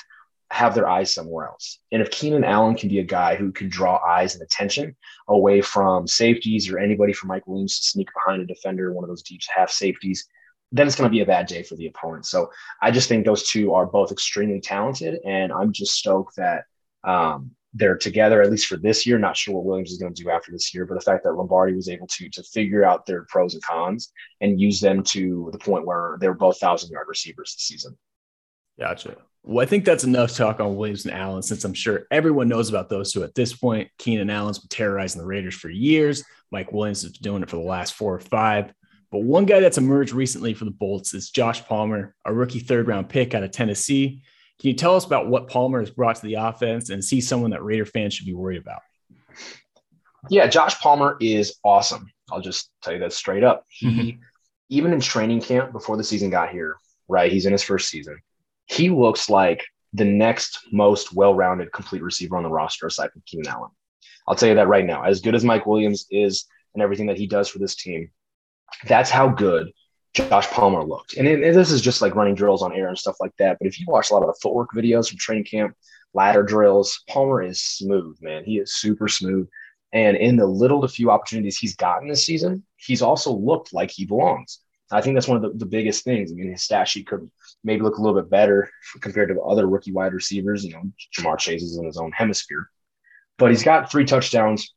[0.53, 1.79] have their eyes somewhere else.
[1.91, 4.95] And if Keenan Allen can be a guy who can draw eyes and attention
[5.27, 9.09] away from safeties or anybody from Mike Williams to sneak behind a defender, one of
[9.09, 10.27] those deep half safeties,
[10.71, 12.27] then it's going to be a bad day for the opponent.
[12.27, 12.51] So
[12.81, 16.65] I just think those two are both extremely talented, and I'm just stoked that
[17.03, 19.17] um, they're together at least for this year.
[19.17, 21.33] Not sure what Williams is going to do after this year, but the fact that
[21.33, 24.11] Lombardi was able to to figure out their pros and cons
[24.41, 27.97] and use them to the point where they're both thousand yard receivers this season.
[28.79, 29.17] Gotcha.
[29.43, 32.69] Well, I think that's enough talk on Williams and Allen, since I'm sure everyone knows
[32.69, 33.89] about those two at this point.
[33.97, 36.23] Keenan Allen's been terrorizing the Raiders for years.
[36.49, 38.73] Mike Williams has been doing it for the last four or five.
[39.11, 42.87] But one guy that's emerged recently for the Bolts is Josh Palmer, a rookie third
[42.87, 44.23] round pick out of Tennessee.
[44.59, 47.51] Can you tell us about what Palmer has brought to the offense and see someone
[47.51, 48.81] that Raider fans should be worried about?
[50.29, 52.11] Yeah, Josh Palmer is awesome.
[52.31, 53.65] I'll just tell you that straight up.
[53.67, 54.21] He, mm-hmm.
[54.69, 57.31] even in training camp before the season got here, right?
[57.31, 58.21] He's in his first season
[58.65, 59.63] he looks like
[59.93, 63.71] the next most well-rounded complete receiver on the roster aside from Keenan Allen.
[64.27, 65.03] I'll tell you that right now.
[65.03, 68.09] As good as Mike Williams is and everything that he does for this team,
[68.87, 69.71] that's how good
[70.13, 71.15] Josh Palmer looked.
[71.15, 73.57] And, and this is just like running drills on air and stuff like that.
[73.59, 75.75] But if you watch a lot of the footwork videos from training camp,
[76.13, 78.43] ladder drills, Palmer is smooth, man.
[78.43, 79.47] He is super smooth.
[79.91, 83.91] And in the little to few opportunities he's gotten this season, he's also looked like
[83.91, 84.59] he belongs.
[84.91, 86.31] I think that's one of the, the biggest things.
[86.31, 87.29] I mean, his stat sheet could
[87.63, 88.69] maybe look a little bit better
[89.01, 90.63] compared to other rookie wide receivers.
[90.63, 90.83] You know,
[91.17, 92.69] Ja'Marr Chase is in his own hemisphere,
[93.39, 94.73] but he's got three touchdowns.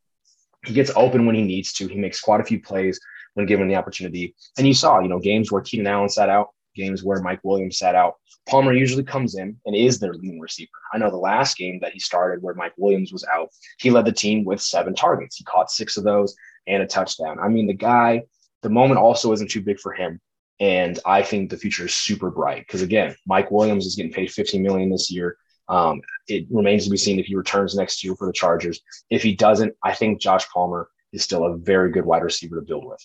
[0.65, 1.87] He gets open when he needs to.
[1.87, 2.99] He makes quite a few plays
[3.37, 4.35] when given the opportunity.
[4.57, 7.79] And you saw, you know, games where Keenan Allen sat out, games where Mike Williams
[7.79, 8.15] sat out.
[8.49, 10.71] Palmer usually comes in and is their leading receiver.
[10.93, 14.07] I know the last game that he started where Mike Williams was out, he led
[14.07, 15.37] the team with seven targets.
[15.37, 16.35] He caught six of those
[16.67, 17.39] and a touchdown.
[17.39, 18.23] I mean, the guy
[18.63, 20.21] the moment also isn't too big for him.
[20.61, 24.31] And I think the future is super bright because again, Mike Williams is getting paid
[24.31, 25.37] 15 million this year.
[25.69, 28.81] Um, it remains to be seen if he returns next year for the Chargers.
[29.11, 32.63] If he doesn't, I think Josh Palmer is still a very good wide receiver to
[32.63, 33.05] build with.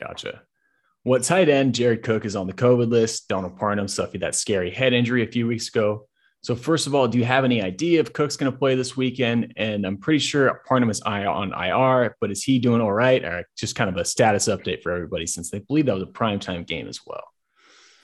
[0.00, 0.42] Gotcha.
[1.04, 3.28] What tight end Jared Cook is on the COVID list.
[3.28, 6.06] Donald Parham suffered that scary head injury a few weeks ago.
[6.42, 8.96] So first of all, do you have any idea if Cook's going to play this
[8.96, 9.52] weekend?
[9.56, 13.24] And I'm pretty sure Parham is on IR, but is he doing all right?
[13.24, 16.06] Or just kind of a status update for everybody since they believe that was a
[16.06, 17.22] primetime game as well.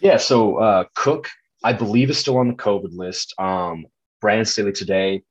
[0.00, 0.18] Yeah.
[0.18, 1.28] So uh, Cook,
[1.64, 3.34] I believe, is still on the COVID list.
[3.38, 3.86] Um,
[4.20, 5.22] Brandon Staley today,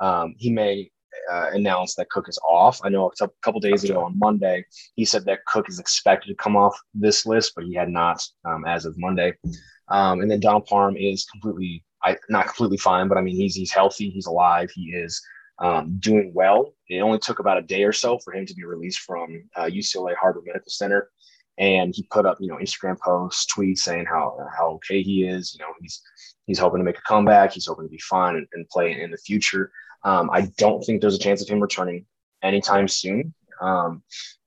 [0.00, 0.90] um, he may
[1.30, 2.80] uh, announce that Cook is off.
[2.84, 6.34] I know a couple days ago on Monday, he said that Cook is expected to
[6.34, 9.32] come off this list, but he had not um, as of Monday.
[9.88, 13.54] Um, and then Donald Parham is completely I not completely fine, but I mean he's
[13.54, 15.20] he's healthy, he's alive, he is
[15.58, 16.74] um, doing well.
[16.88, 19.64] It only took about a day or so for him to be released from uh,
[19.64, 21.10] UCLA Harbor Medical Center,
[21.58, 25.54] and he put up you know Instagram posts, tweets saying how how okay he is.
[25.54, 26.00] You know he's
[26.46, 27.52] he's hoping to make a comeback.
[27.52, 29.70] He's hoping to be fine and, and play in the future.
[30.06, 32.06] Um, I don't think there's a chance of him returning
[32.40, 33.34] anytime soon.
[33.60, 34.04] Um,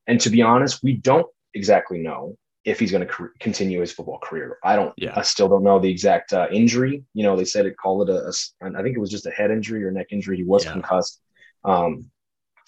[0.08, 4.19] and to be honest, we don't exactly know if he's going to continue his football
[4.19, 4.58] career.
[4.63, 4.93] I don't.
[4.95, 5.13] Yeah.
[5.17, 7.04] I still don't know the exact uh, injury.
[7.13, 8.78] You know, they said it called it a, a.
[8.78, 10.38] I think it was just a head injury or neck injury.
[10.38, 10.72] He was yeah.
[10.72, 11.19] concussed.
[11.65, 12.10] Um,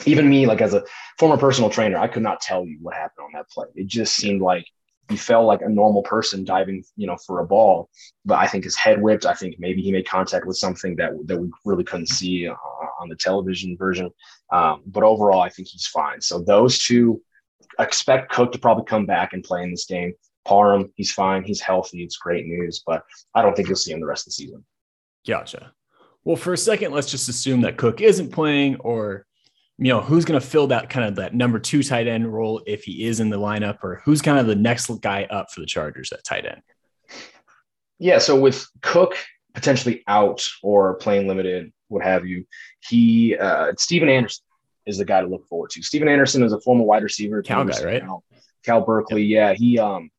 [0.06, 0.84] even me, like as a
[1.18, 3.68] former personal trainer, I could not tell you what happened on that play.
[3.76, 4.66] It just seemed like
[5.10, 7.90] he fell like a normal person diving, you know, for a ball.
[8.26, 9.26] But I think his head whipped.
[9.26, 12.56] I think maybe he made contact with something that that we really couldn't see uh,
[13.00, 14.10] on the television version.
[14.52, 16.22] Um, but overall, I think he's fine.
[16.22, 17.22] So those two
[17.80, 20.14] expect Cook to probably come back and play in this game.
[20.46, 21.44] Parham, he's fine.
[21.44, 22.04] He's healthy.
[22.04, 23.04] It's great news, but
[23.36, 24.66] I don't think you'll see him the rest of the season.
[25.28, 25.74] Gotcha.
[26.24, 29.26] Well, for a second, let's just assume that Cook isn't playing, or
[29.78, 32.62] you know, who's going to fill that kind of that number two tight end role
[32.68, 35.62] if he is in the lineup, or who's kind of the next guy up for
[35.62, 36.62] the Chargers at tight end?
[38.00, 38.20] Yeah.
[38.20, 39.16] So with Cook
[39.54, 42.46] potentially out or playing limited, what have you,
[42.88, 44.44] he uh, Stephen Anderson
[44.86, 45.84] is the guy to look forward to.
[45.84, 47.42] Stephen Anderson is a former wide receiver.
[47.42, 48.02] Cal guy, right?
[48.02, 48.24] Cal,
[48.64, 49.24] Cal Berkeley.
[49.24, 49.50] Yep.
[49.50, 49.54] Yeah.
[49.54, 50.10] He um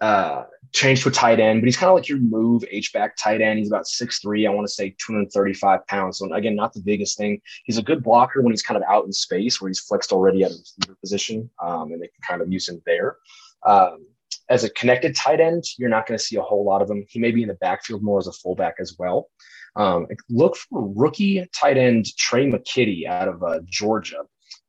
[0.00, 0.44] uh
[0.74, 3.40] changed to a tight end, but he's kind of like your move H back tight
[3.40, 3.58] end.
[3.60, 6.18] He's about 6'3, I want to say 235 pounds.
[6.18, 7.40] So again, not the biggest thing.
[7.64, 10.42] He's a good blocker when he's kind of out in space where he's flexed already
[10.42, 11.48] at a receiver position.
[11.62, 13.16] Um, and they can kind of use him there.
[13.64, 14.06] Um,
[14.50, 17.04] as a connected tight end, you're not going to see a whole lot of him.
[17.08, 19.30] He may be in the backfield more as a fullback as well.
[19.76, 24.24] Um, look for rookie tight end Tre' McKitty out of uh, Georgia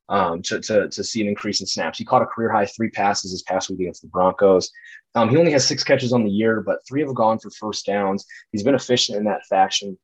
[0.09, 1.97] um, to, to, to see an increase in snaps.
[1.97, 4.71] He caught a career high three passes this past week against the Broncos.
[5.15, 7.85] Um, he only has six catches on the year, but three have gone for first
[7.85, 8.25] downs.
[8.51, 9.97] He's been efficient in that fashion.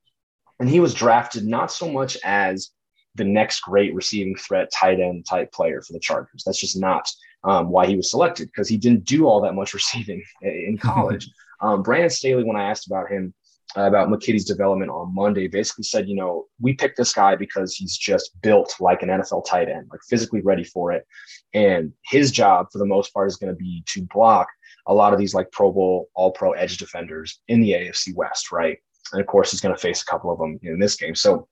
[0.60, 2.72] And he was drafted not so much as
[3.16, 6.44] the next great receiving threat tight end type player for the Chargers.
[6.46, 7.10] That's just not
[7.44, 11.30] um, why he was selected because he didn't do all that much receiving in college.
[11.64, 13.36] Um, Brandon Staley, when I asked about him,
[13.76, 17.98] about McKitty's development on Monday, basically said, you know, we picked this guy because he's
[17.98, 21.06] just built like an NFL tight end, like physically ready for it.
[21.54, 24.48] And his job, for the most part, is going to be to block
[24.88, 28.52] a lot of these like Pro Bowl, All Pro edge defenders in the AFC West,
[28.52, 28.78] right?
[29.14, 31.16] And of course, he's going to face a couple of them in this game.
[31.16, 31.48] So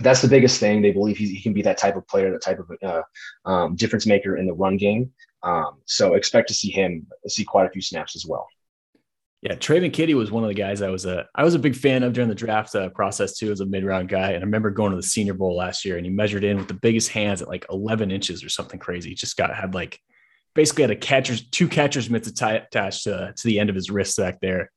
[0.00, 0.80] that's the biggest thing.
[0.80, 3.02] They believe he, he can be that type of player, that type of uh,
[3.50, 5.12] um, difference maker in the run game.
[5.42, 8.46] Um, so expect to see him see quite a few snaps as well.
[9.42, 11.74] Yeah, Tre' McKitty was one of the guys I was a I was a big
[11.74, 14.32] fan of during the draft uh, process too as a mid round guy.
[14.32, 16.68] And I remember going to the Senior Bowl last year, and he measured in with
[16.68, 19.10] the biggest hands at like 11 inches or something crazy.
[19.10, 19.98] He just got had like
[20.54, 24.18] basically had a catcher's two catcher's mitts attached to to the end of his wrist
[24.18, 24.70] back there.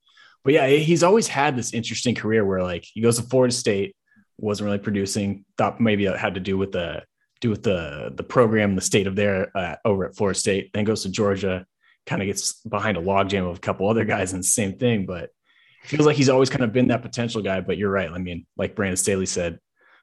[0.46, 3.98] But yeah, he's always had this interesting career where like he goes to Florida State,
[4.38, 5.44] wasn't really producing.
[5.58, 7.04] Thought maybe it had to do with the
[7.42, 10.72] do with the the program, the state of there uh, over at Florida State.
[10.74, 11.66] Then goes to Georgia
[12.06, 15.06] kind of gets behind a logjam of a couple other guys and the same thing.
[15.06, 15.30] But
[15.84, 17.62] feels like he's always kind of been that potential guy.
[17.62, 18.10] But you're right.
[18.10, 19.60] I mean, like Brandon Staley said,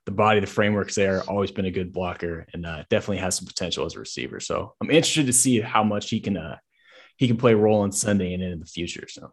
[0.06, 3.46] the body, the framework's there, always been a good blocker and uh, definitely has some
[3.46, 4.40] potential as a receiver.
[4.40, 6.56] So I'm interested to see how much he can uh,
[7.16, 9.06] he can play a role on Sunday and in the future.
[9.08, 9.32] So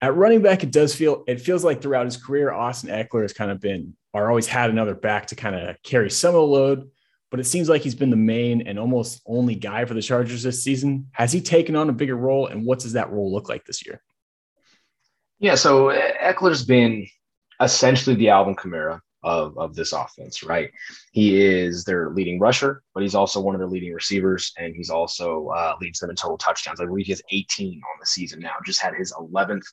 [0.00, 3.32] at running back, it does feel it feels like throughout his career, Austin Ekeler has
[3.32, 6.42] kind of been or always had another back to kind of carry some of the
[6.42, 6.90] load
[7.30, 10.42] but it seems like he's been the main and almost only guy for the Chargers
[10.42, 11.08] this season.
[11.12, 13.84] Has he taken on a bigger role, and what does that role look like this
[13.84, 14.02] year?
[15.38, 15.88] Yeah, so
[16.22, 17.06] Ekeler's been
[17.60, 20.70] essentially the Alvin Kamara of, of this offense, right?
[21.12, 24.90] He is their leading rusher, but he's also one of their leading receivers, and he's
[24.90, 26.80] also uh, leads them in total touchdowns.
[26.80, 28.54] I believe he has 18 on the season now.
[28.64, 29.64] Just had his 11th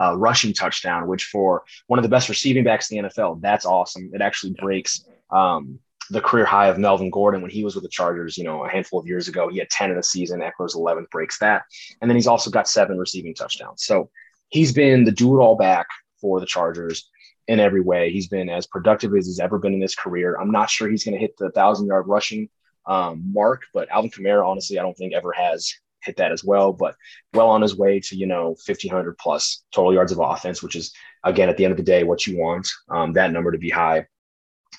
[0.00, 3.64] uh, rushing touchdown, which for one of the best receiving backs in the NFL, that's
[3.64, 4.10] awesome.
[4.12, 5.78] It actually breaks um,
[6.10, 8.68] the career high of Melvin Gordon when he was with the Chargers, you know, a
[8.68, 9.48] handful of years ago.
[9.48, 10.40] He had 10 in a season.
[10.40, 11.62] Ekeler's 11th breaks that.
[12.00, 13.84] And then he's also got seven receiving touchdowns.
[13.84, 14.10] So
[14.48, 15.86] he's been the do it all back
[16.20, 17.08] for the Chargers
[17.48, 18.10] in every way.
[18.10, 20.36] He's been as productive as he's ever been in his career.
[20.40, 22.48] I'm not sure he's going to hit the thousand yard rushing
[22.86, 26.72] um, mark, but Alvin Kamara, honestly, I don't think ever has hit that as well,
[26.72, 26.96] but
[27.32, 30.92] well on his way to, you know, 1500 plus total yards of offense, which is
[31.24, 33.70] again, at the end of the day, what you want um, that number to be
[33.70, 34.06] high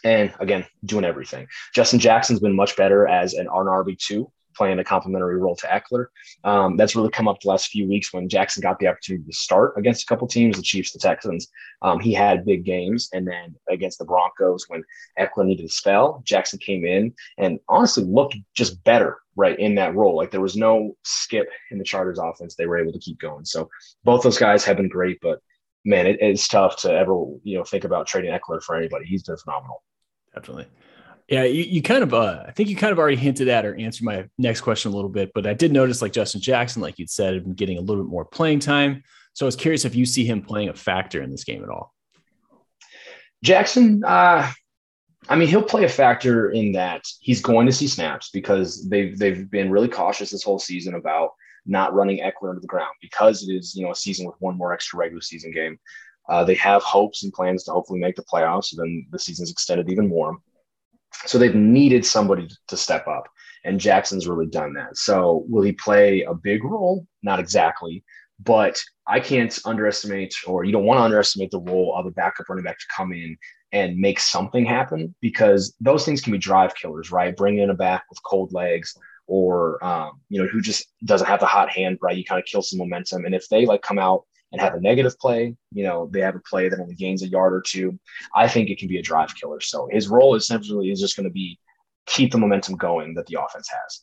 [0.04, 1.48] and again, doing everything.
[1.74, 6.08] Justin Jackson's been much better as an, an RB2, playing a complementary role to Ekeler.
[6.44, 9.36] Um, that's really come up the last few weeks when Jackson got the opportunity to
[9.36, 11.48] start against a couple teams, the Chiefs, the Texans.
[11.82, 13.10] Um, he had big games.
[13.14, 14.84] And then against the Broncos, when
[15.20, 19.96] Ekeler needed a spell, Jackson came in and honestly looked just better right in that
[19.96, 20.16] role.
[20.16, 22.56] Like there was no skip in the Chargers offense.
[22.56, 23.46] They were able to keep going.
[23.46, 23.70] So
[24.04, 25.42] both those guys have been great, but
[25.86, 29.06] man, it, it's tough to ever, you know, think about trading Ekeler for anybody.
[29.06, 29.82] He's been phenomenal
[30.36, 30.68] definitely.
[31.28, 33.76] Yeah, you, you kind of, uh, I think you kind of already hinted at or
[33.76, 37.00] answered my next question a little bit, but I did notice like Justin Jackson, like
[37.00, 39.02] you'd said, been getting a little bit more playing time.
[39.34, 41.70] So I was curious if you see him playing a factor in this game at
[41.70, 41.94] all.
[43.44, 44.52] Jackson, uh,
[45.28, 49.18] I mean, he'll play a factor in that he's going to see snaps because they've
[49.18, 51.32] they've been really cautious this whole season about
[51.66, 54.58] not running Ekeler into the ground because it is you know a season with one
[54.58, 55.78] more extra regular season game.
[56.28, 58.66] Uh, they have hopes and plans to hopefully make the playoffs.
[58.66, 60.38] So then the season's extended even more.
[61.26, 63.28] So they've needed somebody to step up,
[63.64, 64.98] and Jackson's really done that.
[64.98, 67.08] So will he play a big role?
[67.24, 68.04] Not exactly,
[68.44, 72.50] but I can't underestimate, or you don't want to underestimate the role of a backup
[72.50, 73.38] running back to come in
[73.72, 77.36] and make something happen because those things can be drive killers, right?
[77.36, 78.96] Bring in a back with cold legs
[79.28, 82.18] or um, you know who just doesn't have the hot hand, right?
[82.18, 84.80] You kind of kill some momentum, and if they like come out and have a
[84.80, 88.00] negative play, you know, they have a play that only gains a yard or two.
[88.34, 89.60] I think it can be a drive killer.
[89.60, 91.60] So his role essentially is just going to be
[92.06, 94.02] keep the momentum going that the offense has.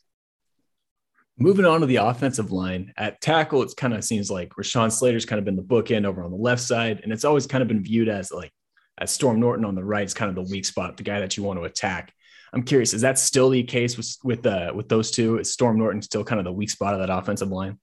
[1.39, 5.25] Moving on to the offensive line at tackle, it kind of seems like Rashawn Slater's
[5.25, 7.67] kind of been the bookend over on the left side, and it's always kind of
[7.67, 8.51] been viewed as like
[8.99, 11.35] as Storm Norton on the right is kind of the weak spot, the guy that
[11.35, 12.13] you want to attack.
[12.53, 15.39] I'm curious, is that still the case with with uh, with those two?
[15.39, 17.79] Is Storm Norton still kind of the weak spot of that offensive line?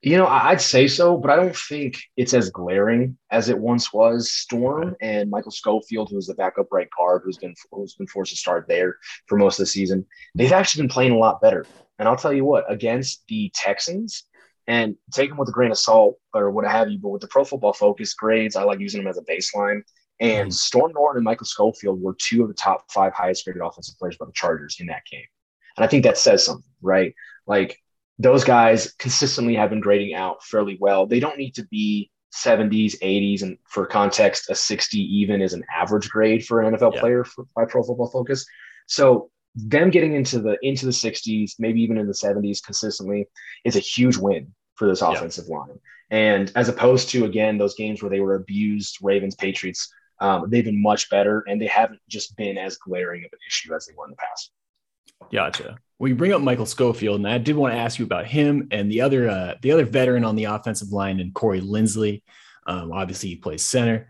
[0.00, 3.92] You know, I'd say so, but I don't think it's as glaring as it once
[3.92, 4.30] was.
[4.30, 8.36] Storm and Michael Schofield, who's the backup right guard, who's been who's been forced to
[8.36, 11.66] start there for most of the season, they've actually been playing a lot better.
[11.98, 14.24] And I'll tell you what, against the Texans,
[14.66, 17.28] and take them with a grain of salt or what have you, but with the
[17.28, 19.82] Pro Football Focus grades, I like using them as a baseline.
[20.20, 20.50] And mm-hmm.
[20.50, 24.16] Storm Norton and Michael Schofield were two of the top five highest graded offensive players
[24.16, 25.26] by the Chargers in that game.
[25.76, 27.14] And I think that says something, right?
[27.46, 27.78] Like
[28.18, 31.06] those guys consistently have been grading out fairly well.
[31.06, 35.64] They don't need to be 70s, 80s, and for context, a 60 even is an
[35.74, 37.00] average grade for an NFL yeah.
[37.00, 38.44] player for, by Pro Football Focus.
[38.86, 43.26] So them getting into the into the 60s, maybe even in the 70s consistently
[43.64, 44.52] is a huge win.
[44.74, 45.56] for this offensive yeah.
[45.56, 45.78] line.
[46.10, 50.64] And as opposed to again those games where they were abused, Ravens, Patriots, um, they've
[50.64, 53.92] been much better, and they haven't just been as glaring of an issue as they
[53.96, 54.52] were in the past.
[55.32, 55.76] Gotcha.
[55.98, 58.68] Well, you bring up Michael Schofield, and I did want to ask you about him
[58.70, 62.22] and the other uh, the other veteran on the offensive line, and Corey Linsley.
[62.66, 64.08] Um, obviously, he plays center.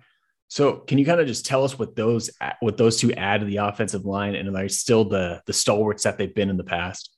[0.49, 3.47] So, can you kind of just tell us what those what those two add to
[3.47, 6.65] the offensive line, and are they still the the stalwarts that they've been in the
[6.65, 7.11] past?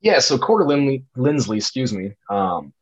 [0.00, 0.18] Yeah.
[0.18, 2.74] So Corey Lindley, Linsley, excuse me, um,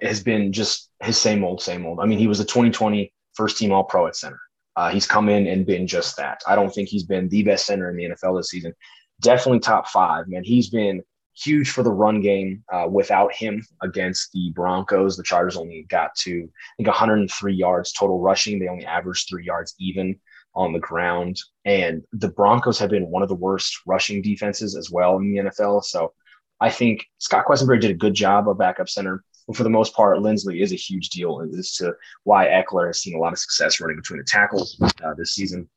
[0.00, 2.00] has been just his same old, same old.
[2.00, 4.40] I mean, he was a 2020 first team All Pro at center.
[4.76, 6.40] Uh, he's come in and been just that.
[6.46, 8.74] I don't think he's been the best center in the NFL this season.
[9.20, 10.44] Definitely top five, man.
[10.44, 11.02] He's been
[11.34, 12.64] huge for the run game.
[12.72, 17.92] Uh, without him against the Broncos, the Chargers only got to I think 103 yards
[17.92, 18.58] total rushing.
[18.58, 20.18] They only averaged three yards even
[20.54, 24.90] on the ground, and the Broncos have been one of the worst rushing defenses as
[24.90, 25.84] well in the NFL.
[25.84, 26.12] So
[26.60, 29.24] I think Scott Quessenberry did a good job of backup center.
[29.46, 33.00] But for the most part, Linsley is a huge deal as to why Ekeler has
[33.00, 35.68] seen a lot of success running between the tackles uh, this season.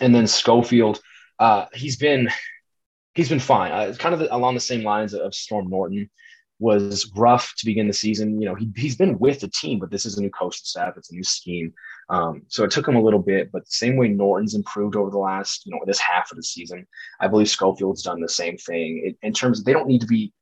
[0.00, 1.00] And then Schofield,
[1.38, 2.28] uh, he's been
[3.14, 3.72] he's been fine.
[3.72, 6.08] Uh, kind of along the same lines of Storm Norton
[6.58, 8.40] was rough to begin the season.
[8.40, 10.94] You know, he, he's been with the team, but this is a new coaching staff.
[10.96, 11.74] It's a new scheme.
[12.08, 15.10] Um, so it took him a little bit, but the same way Norton's improved over
[15.10, 16.86] the last, you know, this half of the season,
[17.20, 20.06] I believe Schofield's done the same thing it, in terms of they don't need to
[20.06, 20.32] be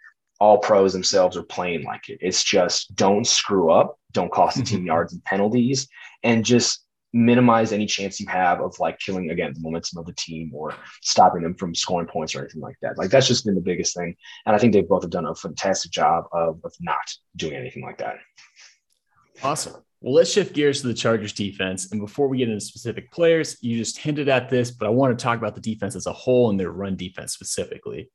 [0.40, 2.18] all pros themselves are playing like it.
[2.20, 4.87] It's just don't screw up, don't cost the team mm-hmm.
[4.87, 5.88] yards and penalties,
[6.22, 10.12] and just minimize any chance you have of like killing again the momentum of the
[10.12, 10.72] team or
[11.03, 12.96] stopping them from scoring points or anything like that.
[12.96, 14.14] Like that's just been the biggest thing.
[14.46, 17.83] And I think they both have done a fantastic job of, of not doing anything
[17.83, 18.16] like that.
[19.42, 19.83] Awesome.
[20.00, 21.90] Well, let's shift gears to the Chargers defense.
[21.92, 25.18] And before we get into specific players, you just hinted at this, but I want
[25.18, 28.09] to talk about the defense as a whole and their run defense specifically.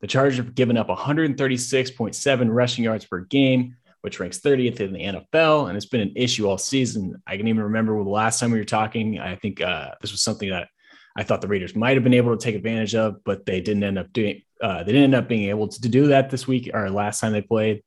[0.00, 5.00] The Chargers have given up 136.7 rushing yards per game, which ranks 30th in the
[5.00, 7.22] NFL, and it's been an issue all season.
[7.26, 9.18] I can even remember the last time we were talking.
[9.18, 10.68] I think uh, this was something that
[11.16, 13.84] I thought the Raiders might have been able to take advantage of, but they didn't
[13.84, 14.42] end up doing.
[14.60, 17.32] Uh, they didn't end up being able to do that this week or last time
[17.32, 17.82] they played.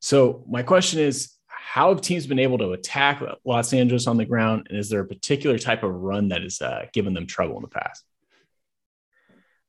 [0.00, 4.24] So my question is, how have teams been able to attack Los Angeles on the
[4.24, 7.56] ground, and is there a particular type of run that has uh, given them trouble
[7.56, 8.04] in the past?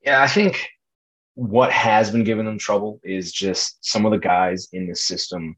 [0.04, 0.70] Yeah, I think
[1.40, 5.56] what has been giving them trouble is just some of the guys in the system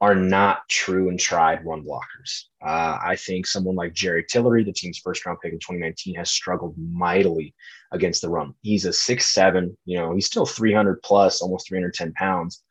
[0.00, 2.44] are not true and tried run blockers.
[2.66, 6.30] Uh, I think someone like Jerry Tillery, the team's first round pick in 2019, has
[6.30, 7.54] struggled mightily
[7.92, 8.54] against the run.
[8.62, 12.62] He's a six seven, you know, he's still 300 plus, almost 310 pounds,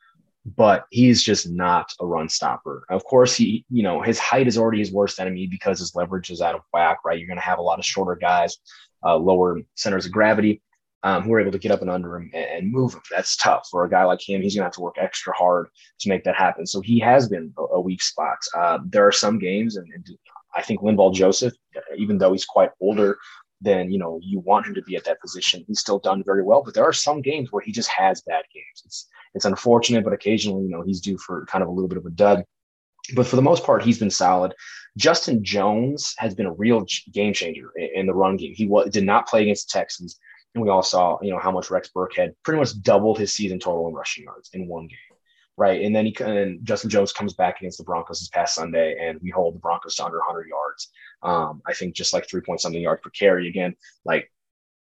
[0.56, 2.88] but he's just not a run stopper.
[2.90, 6.32] Of course, he, you know, his height is already his worst enemy because his leverage
[6.32, 7.20] is out of whack, right?
[7.20, 8.58] You're going to have a lot of shorter guys,
[9.06, 10.64] uh, lower centers of gravity
[11.06, 13.02] um, who are able to get up and under him and, move him.
[13.12, 14.42] That's tough for a guy like him.
[14.42, 15.68] He's going to have to work extra hard
[16.00, 16.66] to make that happen.
[16.66, 18.40] So he has been a, weak spot.
[18.58, 20.04] Uh, there are some games, and, and
[20.56, 21.54] I think Linval Joseph,
[21.96, 23.20] even though he's quite older
[23.62, 26.44] than you know you want him to be at that position, he's still done very
[26.44, 26.64] well.
[26.64, 28.82] But there are some games where he just has bad games.
[28.84, 32.00] It's it's unfortunate, but occasionally you know he's due for kind of a little bit
[32.00, 32.44] of a dud.
[33.16, 34.56] But for the most part, he's been solid.
[34.98, 38.56] Justin Jones has been a real game changer in the run game.
[38.56, 40.20] He did not play against the Texans.
[40.56, 43.60] And we all saw, you know, how much Rex Burkhead pretty much doubled his season
[43.60, 44.98] total in rushing yards in one game.
[45.58, 45.84] Right.
[45.84, 49.20] And then he and Justin Jones comes back against the Broncos this past Sunday, and
[49.22, 50.92] we hold the Broncos to under 100 yards.
[51.24, 53.76] Um, I think just like three point something yards per carry again.
[54.04, 54.32] Like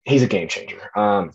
[0.03, 0.89] he's a game changer.
[0.95, 1.31] Um,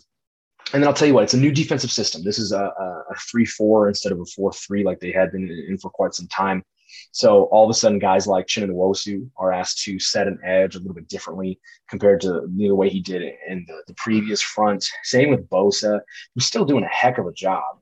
[0.73, 2.23] and then I'll tell you what, it's a new defensive system.
[2.23, 5.49] This is a, a, 3 4 instead of a 4 3 like they had been
[5.49, 6.63] in for quite some time.
[7.11, 10.75] So all of a sudden, guys like Uchenna Nwosu are asked to set an edge
[10.75, 14.41] a little bit differently compared to the way he did it in the, the previous
[14.41, 14.87] front.
[15.03, 16.01] Same with Bosa,
[16.33, 17.77] who's still doing a heck of a job.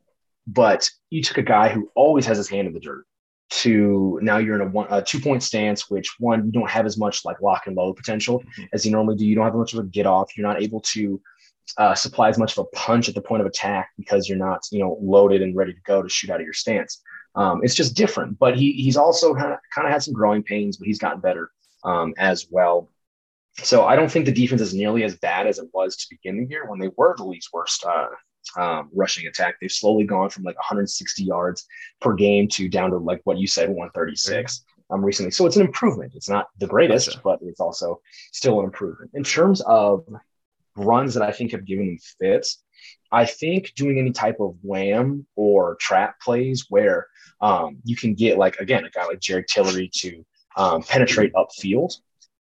[0.47, 3.05] But you took a guy who always has his hand in the dirt
[3.49, 6.85] to now you're in a one a two point stance, which one you don't have
[6.85, 8.63] as much like lock and load potential mm-hmm.
[8.73, 9.25] as you normally do.
[9.25, 10.37] You don't have as much of a get off.
[10.37, 11.21] You're not able to
[11.77, 14.61] uh, supply as much of a punch at the point of attack because you're not
[14.71, 17.01] you know loaded and ready to go to shoot out of your stance.
[17.39, 18.37] Um, it's just different.
[18.37, 21.21] But he he's also kind of kind of had some growing pains, but he's gotten
[21.21, 21.51] better
[21.83, 22.89] um, as well.
[23.63, 26.37] So I don't think the defense is nearly as bad as it was to begin
[26.37, 28.07] the year when they were the league's worst uh,
[28.61, 29.55] um, rushing attack.
[29.59, 31.65] They've slowly gone from like 160 yards
[32.01, 35.31] per game to down to like what you said, 136 um, recently.
[35.31, 36.13] So it's an improvement.
[36.15, 37.21] It's not the greatest, gotcha.
[37.23, 38.01] but it's also
[38.31, 39.11] still an improvement.
[39.13, 40.05] In terms of
[40.75, 42.63] runs that I think have given them fits,
[43.11, 47.07] I think doing any type of wham or trap plays where
[47.41, 51.93] um, you can get like again a guy like Jared Tillery to um, penetrate upfield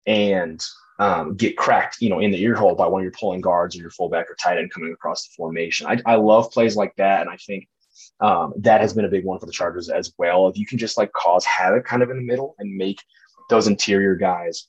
[0.07, 0.63] and
[0.99, 3.77] um, get cracked, you know, in the ear hole by one of your pulling guards
[3.77, 5.87] or your fullback or tight end coming across the formation.
[5.87, 7.69] I, I love plays like that, and I think
[8.21, 10.49] Um, that has been a big one for the Chargers as well.
[10.49, 13.01] If you can just like cause havoc kind of in the middle and make
[13.51, 14.69] those interior guys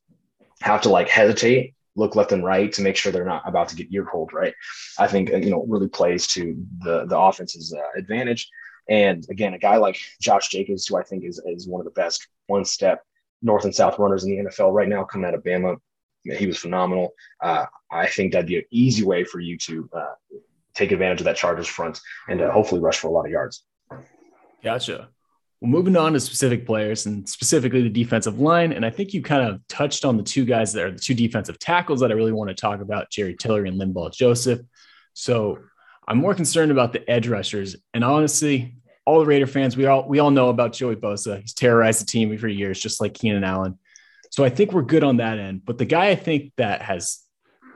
[0.62, 3.76] have to like hesitate, look left and right to make sure they're not about to
[3.76, 4.54] get ear cold, right?
[4.98, 8.50] I think you know really plays to the the offense's uh, advantage.
[8.90, 11.92] And again, a guy like Josh Jacobs, who I think is is one of the
[11.92, 13.04] best one step
[13.42, 15.78] north and south runners in the NFL right now, coming out of Bama,
[16.24, 17.14] he was phenomenal.
[17.42, 20.38] Uh, I think that'd be an easy way for you to uh,
[20.74, 23.64] take advantage of that Chargers front and uh, hopefully rush for a lot of yards.
[24.64, 25.10] Gotcha.
[25.62, 28.72] Well, moving on to specific players and specifically the defensive line.
[28.72, 31.14] And I think you kind of touched on the two guys that are the two
[31.14, 34.62] defensive tackles that I really want to talk about Jerry Tillery and Linval Joseph.
[35.14, 35.60] So
[36.08, 37.76] I'm more concerned about the edge rushers.
[37.94, 41.42] And honestly, all the Raider fans, we all we all know about Joey Bosa.
[41.42, 43.78] He's terrorized the team for years, just like Keenan Allen.
[44.32, 45.64] So I think we're good on that end.
[45.66, 47.20] But the guy I think that has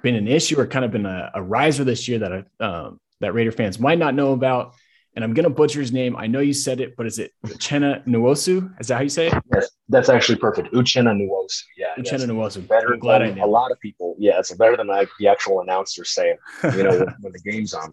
[0.04, 3.34] been an issue or kind of been a, a riser this year that um, that
[3.34, 4.76] Raider fans might not know about
[5.16, 6.16] and I'm going to butcher his name.
[6.18, 8.74] I know you said it, but is it Uchenna Nwosu?
[8.80, 9.34] Is that how you say it?
[9.54, 10.74] Yes, that's actually perfect.
[10.74, 11.64] Uchenna Nwosu.
[11.78, 11.94] Yeah.
[11.98, 12.68] Uchenna Nwosu.
[12.68, 13.44] Better I'm glad I knew.
[13.44, 14.16] A lot of people.
[14.18, 17.74] Yeah, it's better than like the actual announcer saying, you know, when, when, the game's
[17.74, 17.92] on.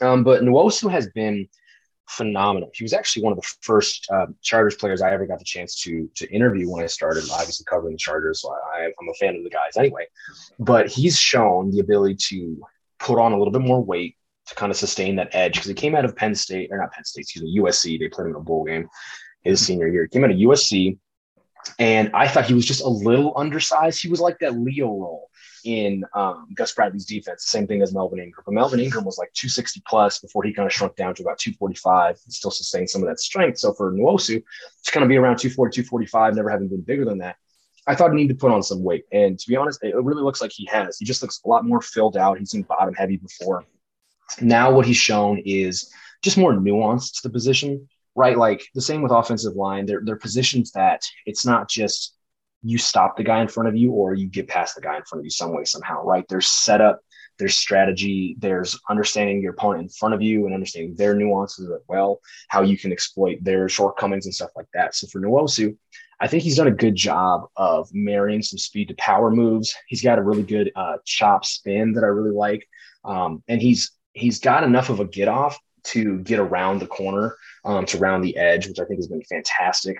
[0.00, 1.48] Um, but Nwosu has been
[2.08, 2.70] phenomenal.
[2.74, 5.80] He was actually one of the first uh, Chargers players I ever got the chance
[5.82, 8.42] to to interview when I started, obviously covering the Chargers.
[8.42, 10.06] So I, I'm a fan of the guys anyway.
[10.60, 12.62] But he's shown the ability to
[13.00, 15.74] put on a little bit more weight to kind of sustain that edge because he
[15.74, 17.98] came out of Penn State or not Penn State, excuse me, USC.
[17.98, 18.88] They played him in a bowl game
[19.42, 20.04] his senior year.
[20.04, 20.98] He came out of USC,
[21.78, 24.02] and I thought he was just a little undersized.
[24.02, 25.30] He was like that Leo role
[25.64, 28.42] in um, Gus Bradley's defense, the same thing as Melvin Ingram.
[28.44, 31.38] But Melvin Ingram was like 260 plus before he kind of shrunk down to about
[31.38, 32.20] 245.
[32.24, 33.58] He still sustained some of that strength.
[33.58, 34.42] So for Nwosu,
[34.84, 37.36] to kind of be around 240, 245, never having been bigger than that.
[37.86, 39.04] I thought he needed to put on some weight.
[39.12, 40.98] And to be honest, it really looks like he has.
[40.98, 42.38] He just looks a lot more filled out.
[42.38, 43.64] He's been bottom heavy before.
[44.40, 48.36] Now, what he's shown is just more nuance to the position, right?
[48.36, 49.86] Like the same with offensive line.
[49.86, 52.16] They're, they're positions that it's not just
[52.62, 55.02] you stop the guy in front of you or you get past the guy in
[55.04, 56.24] front of you some way, somehow, right?
[56.28, 57.00] There's setup,
[57.38, 61.82] there's strategy, there's understanding your opponent in front of you and understanding their nuances as
[61.88, 64.94] well, how you can exploit their shortcomings and stuff like that.
[64.94, 65.76] So for Nwosu,
[66.20, 69.74] I think he's done a good job of marrying some speed to power moves.
[69.88, 72.66] He's got a really good uh, chop spin that I really like.
[73.04, 77.36] Um, and he's he's got enough of a get off to get around the corner,
[77.64, 79.98] um, to round the edge, which I think has been fantastic.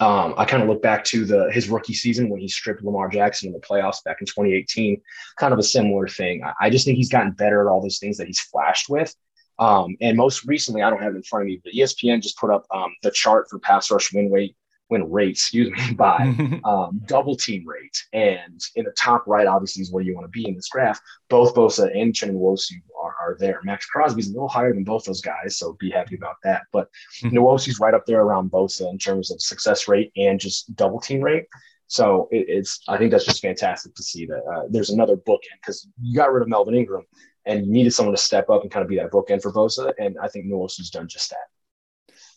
[0.00, 3.08] Um, I kind of look back to the his rookie season when he stripped Lamar
[3.08, 5.00] Jackson in the playoffs back in 2018.
[5.38, 6.42] Kind of a similar thing.
[6.44, 9.14] I, I just think he's gotten better at all those things that he's flashed with.
[9.58, 12.38] Um, and most recently, I don't have it in front of me, but ESPN just
[12.38, 14.56] put up um, the chart for pass rush win rate
[14.90, 16.34] win rate, excuse me, by
[16.64, 18.02] um, double team rate.
[18.12, 21.00] And in the top right, obviously, is where you want to be in this graph.
[21.28, 23.60] Both Bosa and Uchenna Nwosu are, are there.
[23.64, 26.62] Maxx Crosby's a little higher than both those guys, so be happy about that.
[26.72, 26.88] But.
[27.38, 31.20] Nwosu's right up there around Bosa in terms of success rate and just double team
[31.20, 31.46] rate.
[31.86, 35.58] So it, it's, I think that's just fantastic to see that uh, there's another bookend
[35.60, 37.04] because you got rid of Melvin Ingram
[37.46, 39.92] and you needed someone to step up and kind of be that bookend for Bosa.
[39.98, 41.48] And I think Nwosu's done just that.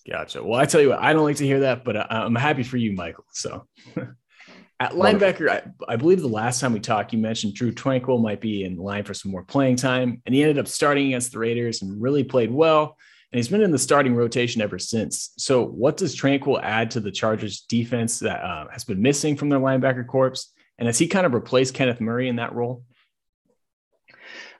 [0.09, 0.43] Gotcha.
[0.43, 2.77] Well, I tell you what, I don't like to hear that, but I'm happy for
[2.77, 3.25] you, Michael.
[3.31, 3.67] So
[4.79, 8.41] at linebacker, I, I, believe the last time we talked, you mentioned Drue Tranquill might
[8.41, 11.39] be in line for some more playing time, and he ended up starting against the
[11.39, 12.97] Raiders and really played well.
[13.31, 15.33] And he's been in the starting rotation ever since.
[15.37, 19.49] So, what does Tranquill add to the Chargers defense that uh, has been missing from
[19.49, 20.51] their linebacker corps?
[20.79, 22.83] And has he kind of replaced Kenneth Murray in that role?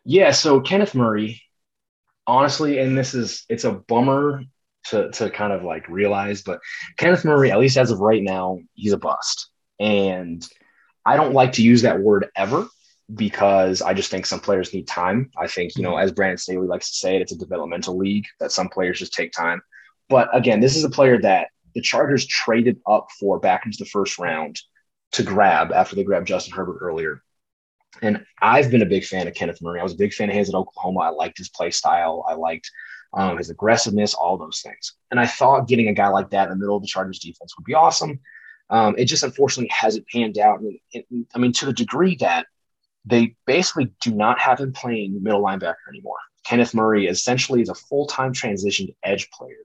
[0.05, 0.31] Yeah.
[0.31, 1.41] So Kenneth Murray,
[2.27, 4.43] honestly, and this is it's a bummer
[4.85, 6.41] to to kind of like realize.
[6.41, 6.59] But
[6.97, 9.49] Kenneth Murray, at least as of right now, he's a bust.
[9.79, 10.45] And
[11.05, 12.67] I don't like to use that word ever
[13.13, 15.31] because I just think some players need time.
[15.37, 16.03] I think, you know, mm-hmm.
[16.03, 19.13] as Brandon Staley likes to say it, it's a developmental league that some players just
[19.13, 19.61] take time.
[20.09, 23.89] But again, this is a player that the Chargers traded up for back into the
[23.89, 24.59] first round
[25.13, 27.21] to grab after they grabbed Justin Herbert earlier.
[28.01, 29.79] And I've been a big fan of Kenneth Murray.
[29.79, 31.01] I was a big fan of his at Oklahoma.
[31.01, 32.25] I liked his play style.
[32.27, 32.69] I liked
[33.13, 34.93] um, his aggressiveness, all those things.
[35.11, 37.55] And I thought getting a guy like that in the middle of the Chargers defense
[37.57, 38.19] would be awesome.
[38.69, 40.59] Um, it just unfortunately hasn't panned out.
[40.59, 41.05] I mean, it,
[41.35, 42.47] I mean, to the degree that
[43.05, 46.17] they basically do not have him playing middle linebacker anymore.
[46.45, 49.57] Kenneth Murray essentially is a full time transitioned edge player.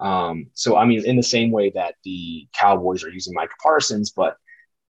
[0.00, 4.10] Um, so, I mean, in the same way that the Cowboys are using Micah Parsons,
[4.10, 4.36] but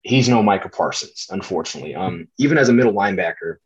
[0.01, 1.95] he's no Micah Parsons, unfortunately.
[1.95, 3.57] Um, even as a middle linebacker,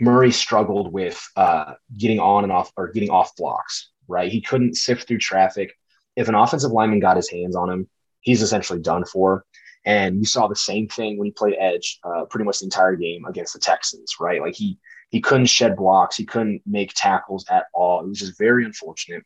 [0.00, 4.30] Murray struggled with uh, getting on and off or getting off blocks, right?
[4.30, 5.72] He couldn't sift through traffic.
[6.16, 7.88] If an offensive lineman got his hands on him,
[8.20, 9.44] he's essentially done for.
[9.84, 12.96] And you saw the same thing when he played edge uh, pretty much the entire
[12.96, 14.40] game against the Texans, right?
[14.40, 14.78] Like he
[15.10, 18.00] he couldn't shed blocks, he couldn't make tackles at all.
[18.00, 19.24] It was just very unfortunate.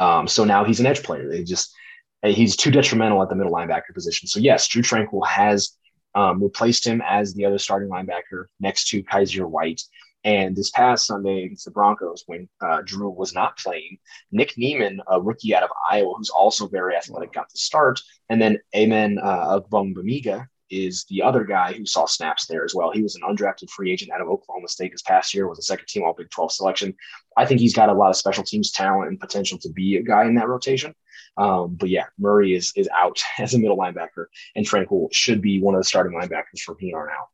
[0.00, 1.28] Um, so now he's an edge player.
[1.28, 1.74] They just
[2.22, 4.28] he's too detrimental at the middle linebacker position.
[4.28, 5.76] So yes, Drue Tranquill has
[6.16, 9.82] um, replaced him as the other starting linebacker next to Kyzir White.
[10.24, 13.98] And this past Sunday against the Broncos, when uh, Drue was not playing,
[14.32, 18.00] Nick Niemann, a rookie out of Iowa, who's also very athletic, got the start.
[18.28, 22.90] And then Amen uh, Bamiga is the other guy who saw snaps there as well.
[22.92, 25.62] He was an undrafted free agent out of Oklahoma State this past year, was a
[25.62, 26.94] second team All Big 12 selection.
[27.36, 30.02] I think he's got a lot of special teams talent and potential to be a
[30.02, 30.94] guy in that rotation.
[31.36, 35.60] Um, but yeah, Murray is is out as a middle linebacker, and Tranquill should be
[35.60, 37.28] one of the starting linebackers from here on out.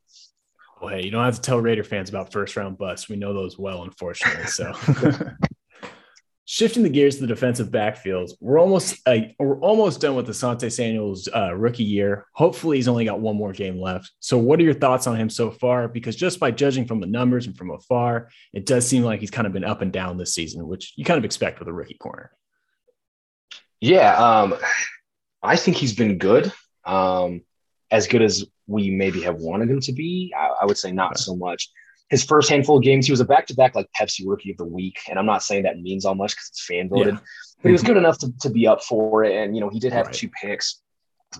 [0.80, 3.08] Well, hey, you don't have to tell Raider fans about first round busts.
[3.08, 4.46] We know those well, unfortunately.
[4.46, 4.72] So,
[6.52, 10.70] shifting the gears to the defensive backfields, we're almost uh, we're almost done with Asante
[10.70, 12.26] Samuel's uh, rookie year.
[12.34, 14.10] Hopefully, he's only got one more game left.
[14.20, 15.88] So, what are your thoughts on him so far?
[15.88, 19.30] Because just by judging from the numbers and from afar, it does seem like he's
[19.30, 21.72] kind of been up and down this season, which you kind of expect with a
[21.72, 22.30] rookie corner.
[23.80, 24.54] Yeah, um,
[25.42, 26.52] I think he's been good.
[26.84, 27.40] Um,
[27.90, 30.34] as good as we maybe have wanted him to be.
[30.36, 31.70] I, I would say not so much.
[32.12, 34.58] His first handful of games, he was a back to back like Pepsi Rookie of
[34.58, 37.20] the Week, and I'm not saying that means all much because it's fan voted, yeah.
[37.62, 37.88] but he was mm-hmm.
[37.88, 39.34] good enough to, to be up for it.
[39.34, 40.14] And you know, he did have right.
[40.14, 40.80] two picks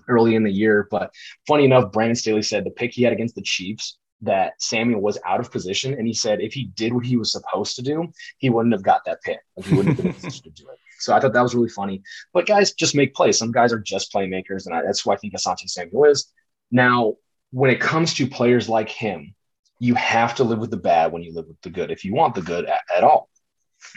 [0.09, 1.13] early in the year, but
[1.47, 5.19] funny enough, Brandon Staley said the pick he had against the Chiefs that Samuel was
[5.25, 8.11] out of position, and he said if he did what he was supposed to do,
[8.39, 9.39] he wouldn't have got that pick.
[9.55, 10.79] Like he wouldn't have been in position to do it.
[10.99, 12.01] So I thought that was really funny.
[12.33, 13.37] But guys just make plays.
[13.37, 16.31] Some guys are just playmakers, and I, that's who I think Asante Samuel is.
[16.71, 17.15] Now,
[17.51, 19.35] when it comes to players like him,
[19.83, 22.13] you have to live with the bad when you live with the good if you
[22.13, 23.27] want the good at, at all.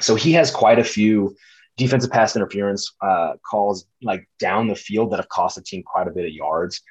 [0.01, 1.37] So he has quite a few
[1.76, 6.09] defensive pass interference uh, calls like down the field that have cost the team quite
[6.09, 6.82] a bit of yards.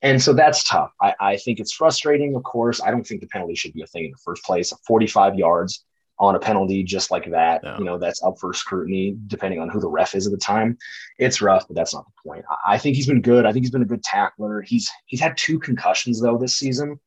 [0.00, 0.92] And so that's tough.
[0.98, 2.80] I, I, think it's frustrating, of course.
[2.80, 4.72] I don't think the penalty should be a thing in the first place.
[4.86, 5.84] 45 yards
[6.18, 7.76] on a penalty just like that, no.
[7.78, 10.78] you know, that's up for scrutiny depending on who the ref is at the time.
[11.18, 12.46] It's rough, but that's not the point.
[12.66, 13.44] I think he's been good.
[13.44, 14.62] I think he's been a good tackler.
[14.62, 16.98] He's he's had two concussions though this season,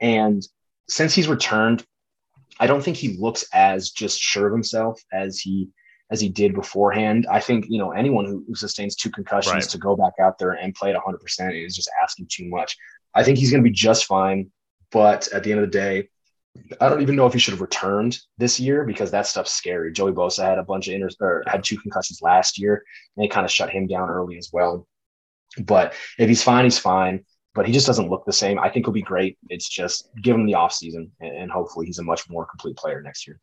[0.00, 0.46] and
[0.88, 1.84] since he's returned,
[2.60, 5.68] I don't think he looks as just sure of himself as he
[6.10, 7.26] as he did beforehand.
[7.30, 9.68] I think you know anyone who, who sustains two concussions right.
[9.70, 12.76] to go back out there and play at 100 percent is just asking too much.
[13.14, 14.50] I think he's going to be just fine,
[14.90, 16.08] but at the end of the day,
[16.80, 19.92] I don't even know if he should have returned this year because that stuff's scary.
[19.92, 22.84] Joey Bosa had a bunch of inter- or had two concussions last year,
[23.16, 24.86] and it kind of shut him down early as well.
[25.58, 27.24] But if he's fine, he's fine.
[27.54, 28.58] But he just doesn't look the same.
[28.58, 29.38] I think he'll be great.
[29.48, 33.00] It's just give him the offseason, and, and hopefully he's a much more complete player
[33.00, 33.40] next year.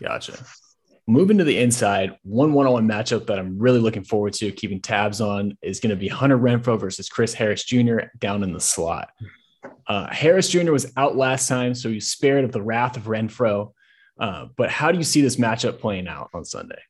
[0.00, 0.44] Gotcha.
[1.08, 5.20] Moving to the inside, one one-on-one matchup that I'm really looking forward to keeping tabs
[5.20, 7.98] on is going to be Hunter Renfrow versus Chris Harris Jr.
[8.18, 9.10] down in the slot.
[9.86, 10.72] Uh, Harris Jr.
[10.72, 13.72] was out last time, so he's spared of the wrath of Renfrow.
[14.18, 16.80] Uh, but how do you see this matchup playing out on Sunday?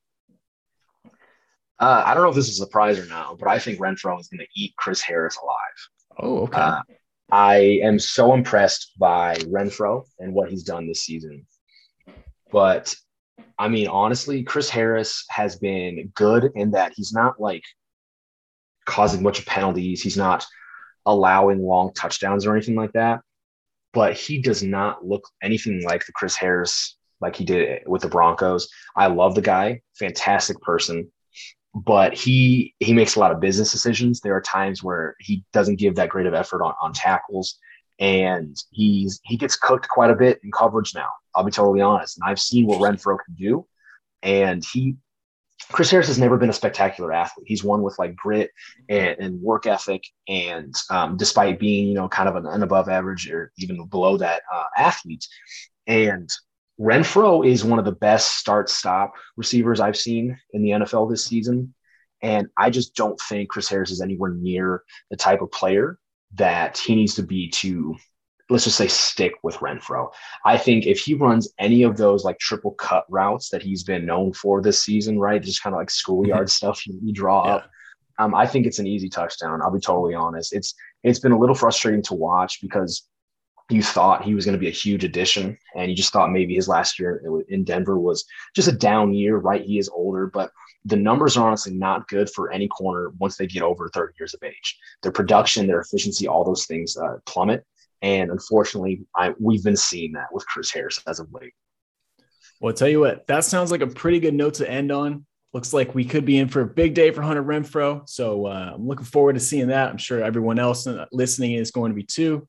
[1.79, 4.19] Uh, I don't know if this is a surprise or not, but I think Renfrow
[4.19, 5.55] is going to eat Chris Harris alive.
[6.19, 6.61] Oh, okay.
[6.61, 6.83] Uh,
[7.31, 11.47] I am so impressed by Renfrow and what he's done this season.
[12.53, 12.95] But
[13.59, 17.65] I mean, honestly, Chris Harris has been good in that he's not like
[18.85, 20.03] causing much of penalties.
[20.03, 20.47] He's not
[21.05, 23.21] allowing long touchdowns or anything like that.
[23.93, 28.09] But he does not look anything like the Chris Harris like he did with the
[28.09, 28.69] Broncos.
[28.95, 31.11] I love the guy, fantastic person,
[31.85, 34.21] but he he makes a lot of business decisions.
[34.21, 37.59] There are times where he doesn't give that great of effort on, on tackles,
[37.99, 41.09] and he's he gets cooked quite a bit in coverage now.
[41.35, 43.67] I'll be totally honest, and I've seen what Renfrow can do,
[44.23, 44.97] and he
[45.71, 47.47] Chris Harris has never been a spectacular athlete.
[47.47, 48.53] He's one with like grit
[48.89, 52.89] and, and work ethic, and um, despite being you know kind of an, an above
[52.89, 55.27] average or even below that uh, athlete,
[55.87, 56.31] and
[56.81, 61.25] Renfrow is one of the best start stop receivers I've seen in the NFL this
[61.25, 61.75] season,
[62.23, 65.99] and I just don't think Chris Harris is anywhere near the type of player
[66.35, 67.97] that he needs to be to
[68.49, 70.11] let's just say stick with Renfrow.
[70.45, 74.07] I think if he runs any of those like triple cut routes that he's been
[74.07, 75.43] known for this season, right?
[75.43, 76.49] Just kind of like schoolyard mm-hmm.
[76.49, 77.55] stuff you, you draw yeah.
[77.55, 77.71] up.
[78.19, 79.61] Um, I think it's an easy touchdown.
[79.63, 80.55] I'll be totally honest.
[80.55, 83.07] It's it's been a little frustrating to watch because
[83.69, 86.55] you thought he was going to be a huge addition, and you just thought maybe
[86.55, 89.65] his last year in Denver was just a down year, right?
[89.65, 90.53] He is older, but
[90.85, 94.35] the numbers are honestly not good for any corner once they get over 30 years
[94.35, 94.79] of age.
[95.03, 97.65] Their production, their efficiency, all those things uh, plummet.
[98.03, 101.55] And unfortunately, I, we've been seeing that with Chris Harris as of late.
[102.61, 105.27] Well, I'll tell you what, that sounds like a pretty good note to end on.
[105.53, 108.09] Looks like we could be in for a big day for Hunter Renfrow.
[108.09, 109.91] So uh, I'm looking forward to seeing that.
[109.91, 112.47] I'm sure everyone else listening is going to be too.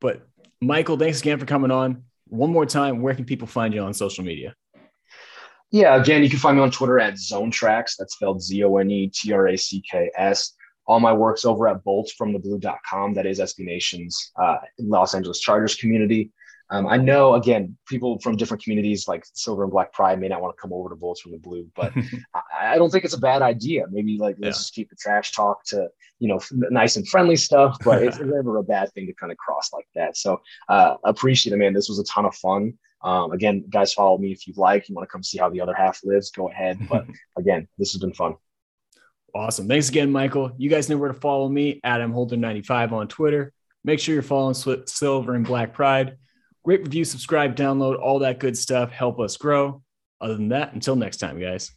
[0.00, 0.26] But
[0.66, 2.04] Michael, thanks again for coming on.
[2.28, 4.54] One more time, where can people find you on social media?
[5.70, 7.96] Yeah, again, you can find me on Twitter at Zone Tracks.
[7.96, 10.54] That's spelled Z O N E T R A C K S.
[10.86, 13.14] All my work's over at boltsfromtheblue.com.
[13.14, 16.30] That is SB Nation's uh, Los Angeles Chargers community.
[16.70, 20.40] Um, I know, again, people from different communities like Silver and Black Pride may not
[20.40, 21.92] want to come over to Bolts from the Blue, but
[22.34, 23.84] I, I, don't think it's a bad idea.
[23.90, 24.60] Maybe like let's yeah.
[24.60, 25.88] just keep the trash talk to
[26.20, 26.40] you know
[26.70, 29.86] nice and friendly stuff, but it's never a bad thing to kind of cross like
[29.94, 30.16] that.
[30.16, 31.74] So uh, appreciate it, man.
[31.74, 32.74] This was a ton of fun.
[33.02, 34.88] Um, again, guys, follow me if you like.
[34.88, 36.78] You want to come see how the other half lives, go ahead.
[36.88, 37.06] But
[37.36, 38.36] again, this has been fun.
[39.34, 39.68] Awesome.
[39.68, 40.52] Thanks again, Michael.
[40.56, 43.52] You guys know where to follow me, Adam Holder95 on Twitter.
[43.84, 46.16] Make sure you're following Silver and Black Pride.
[46.64, 48.90] Great review, subscribe, download, all that good stuff.
[48.90, 49.82] Help us grow.
[50.20, 51.70] Other than that, until next time, guys.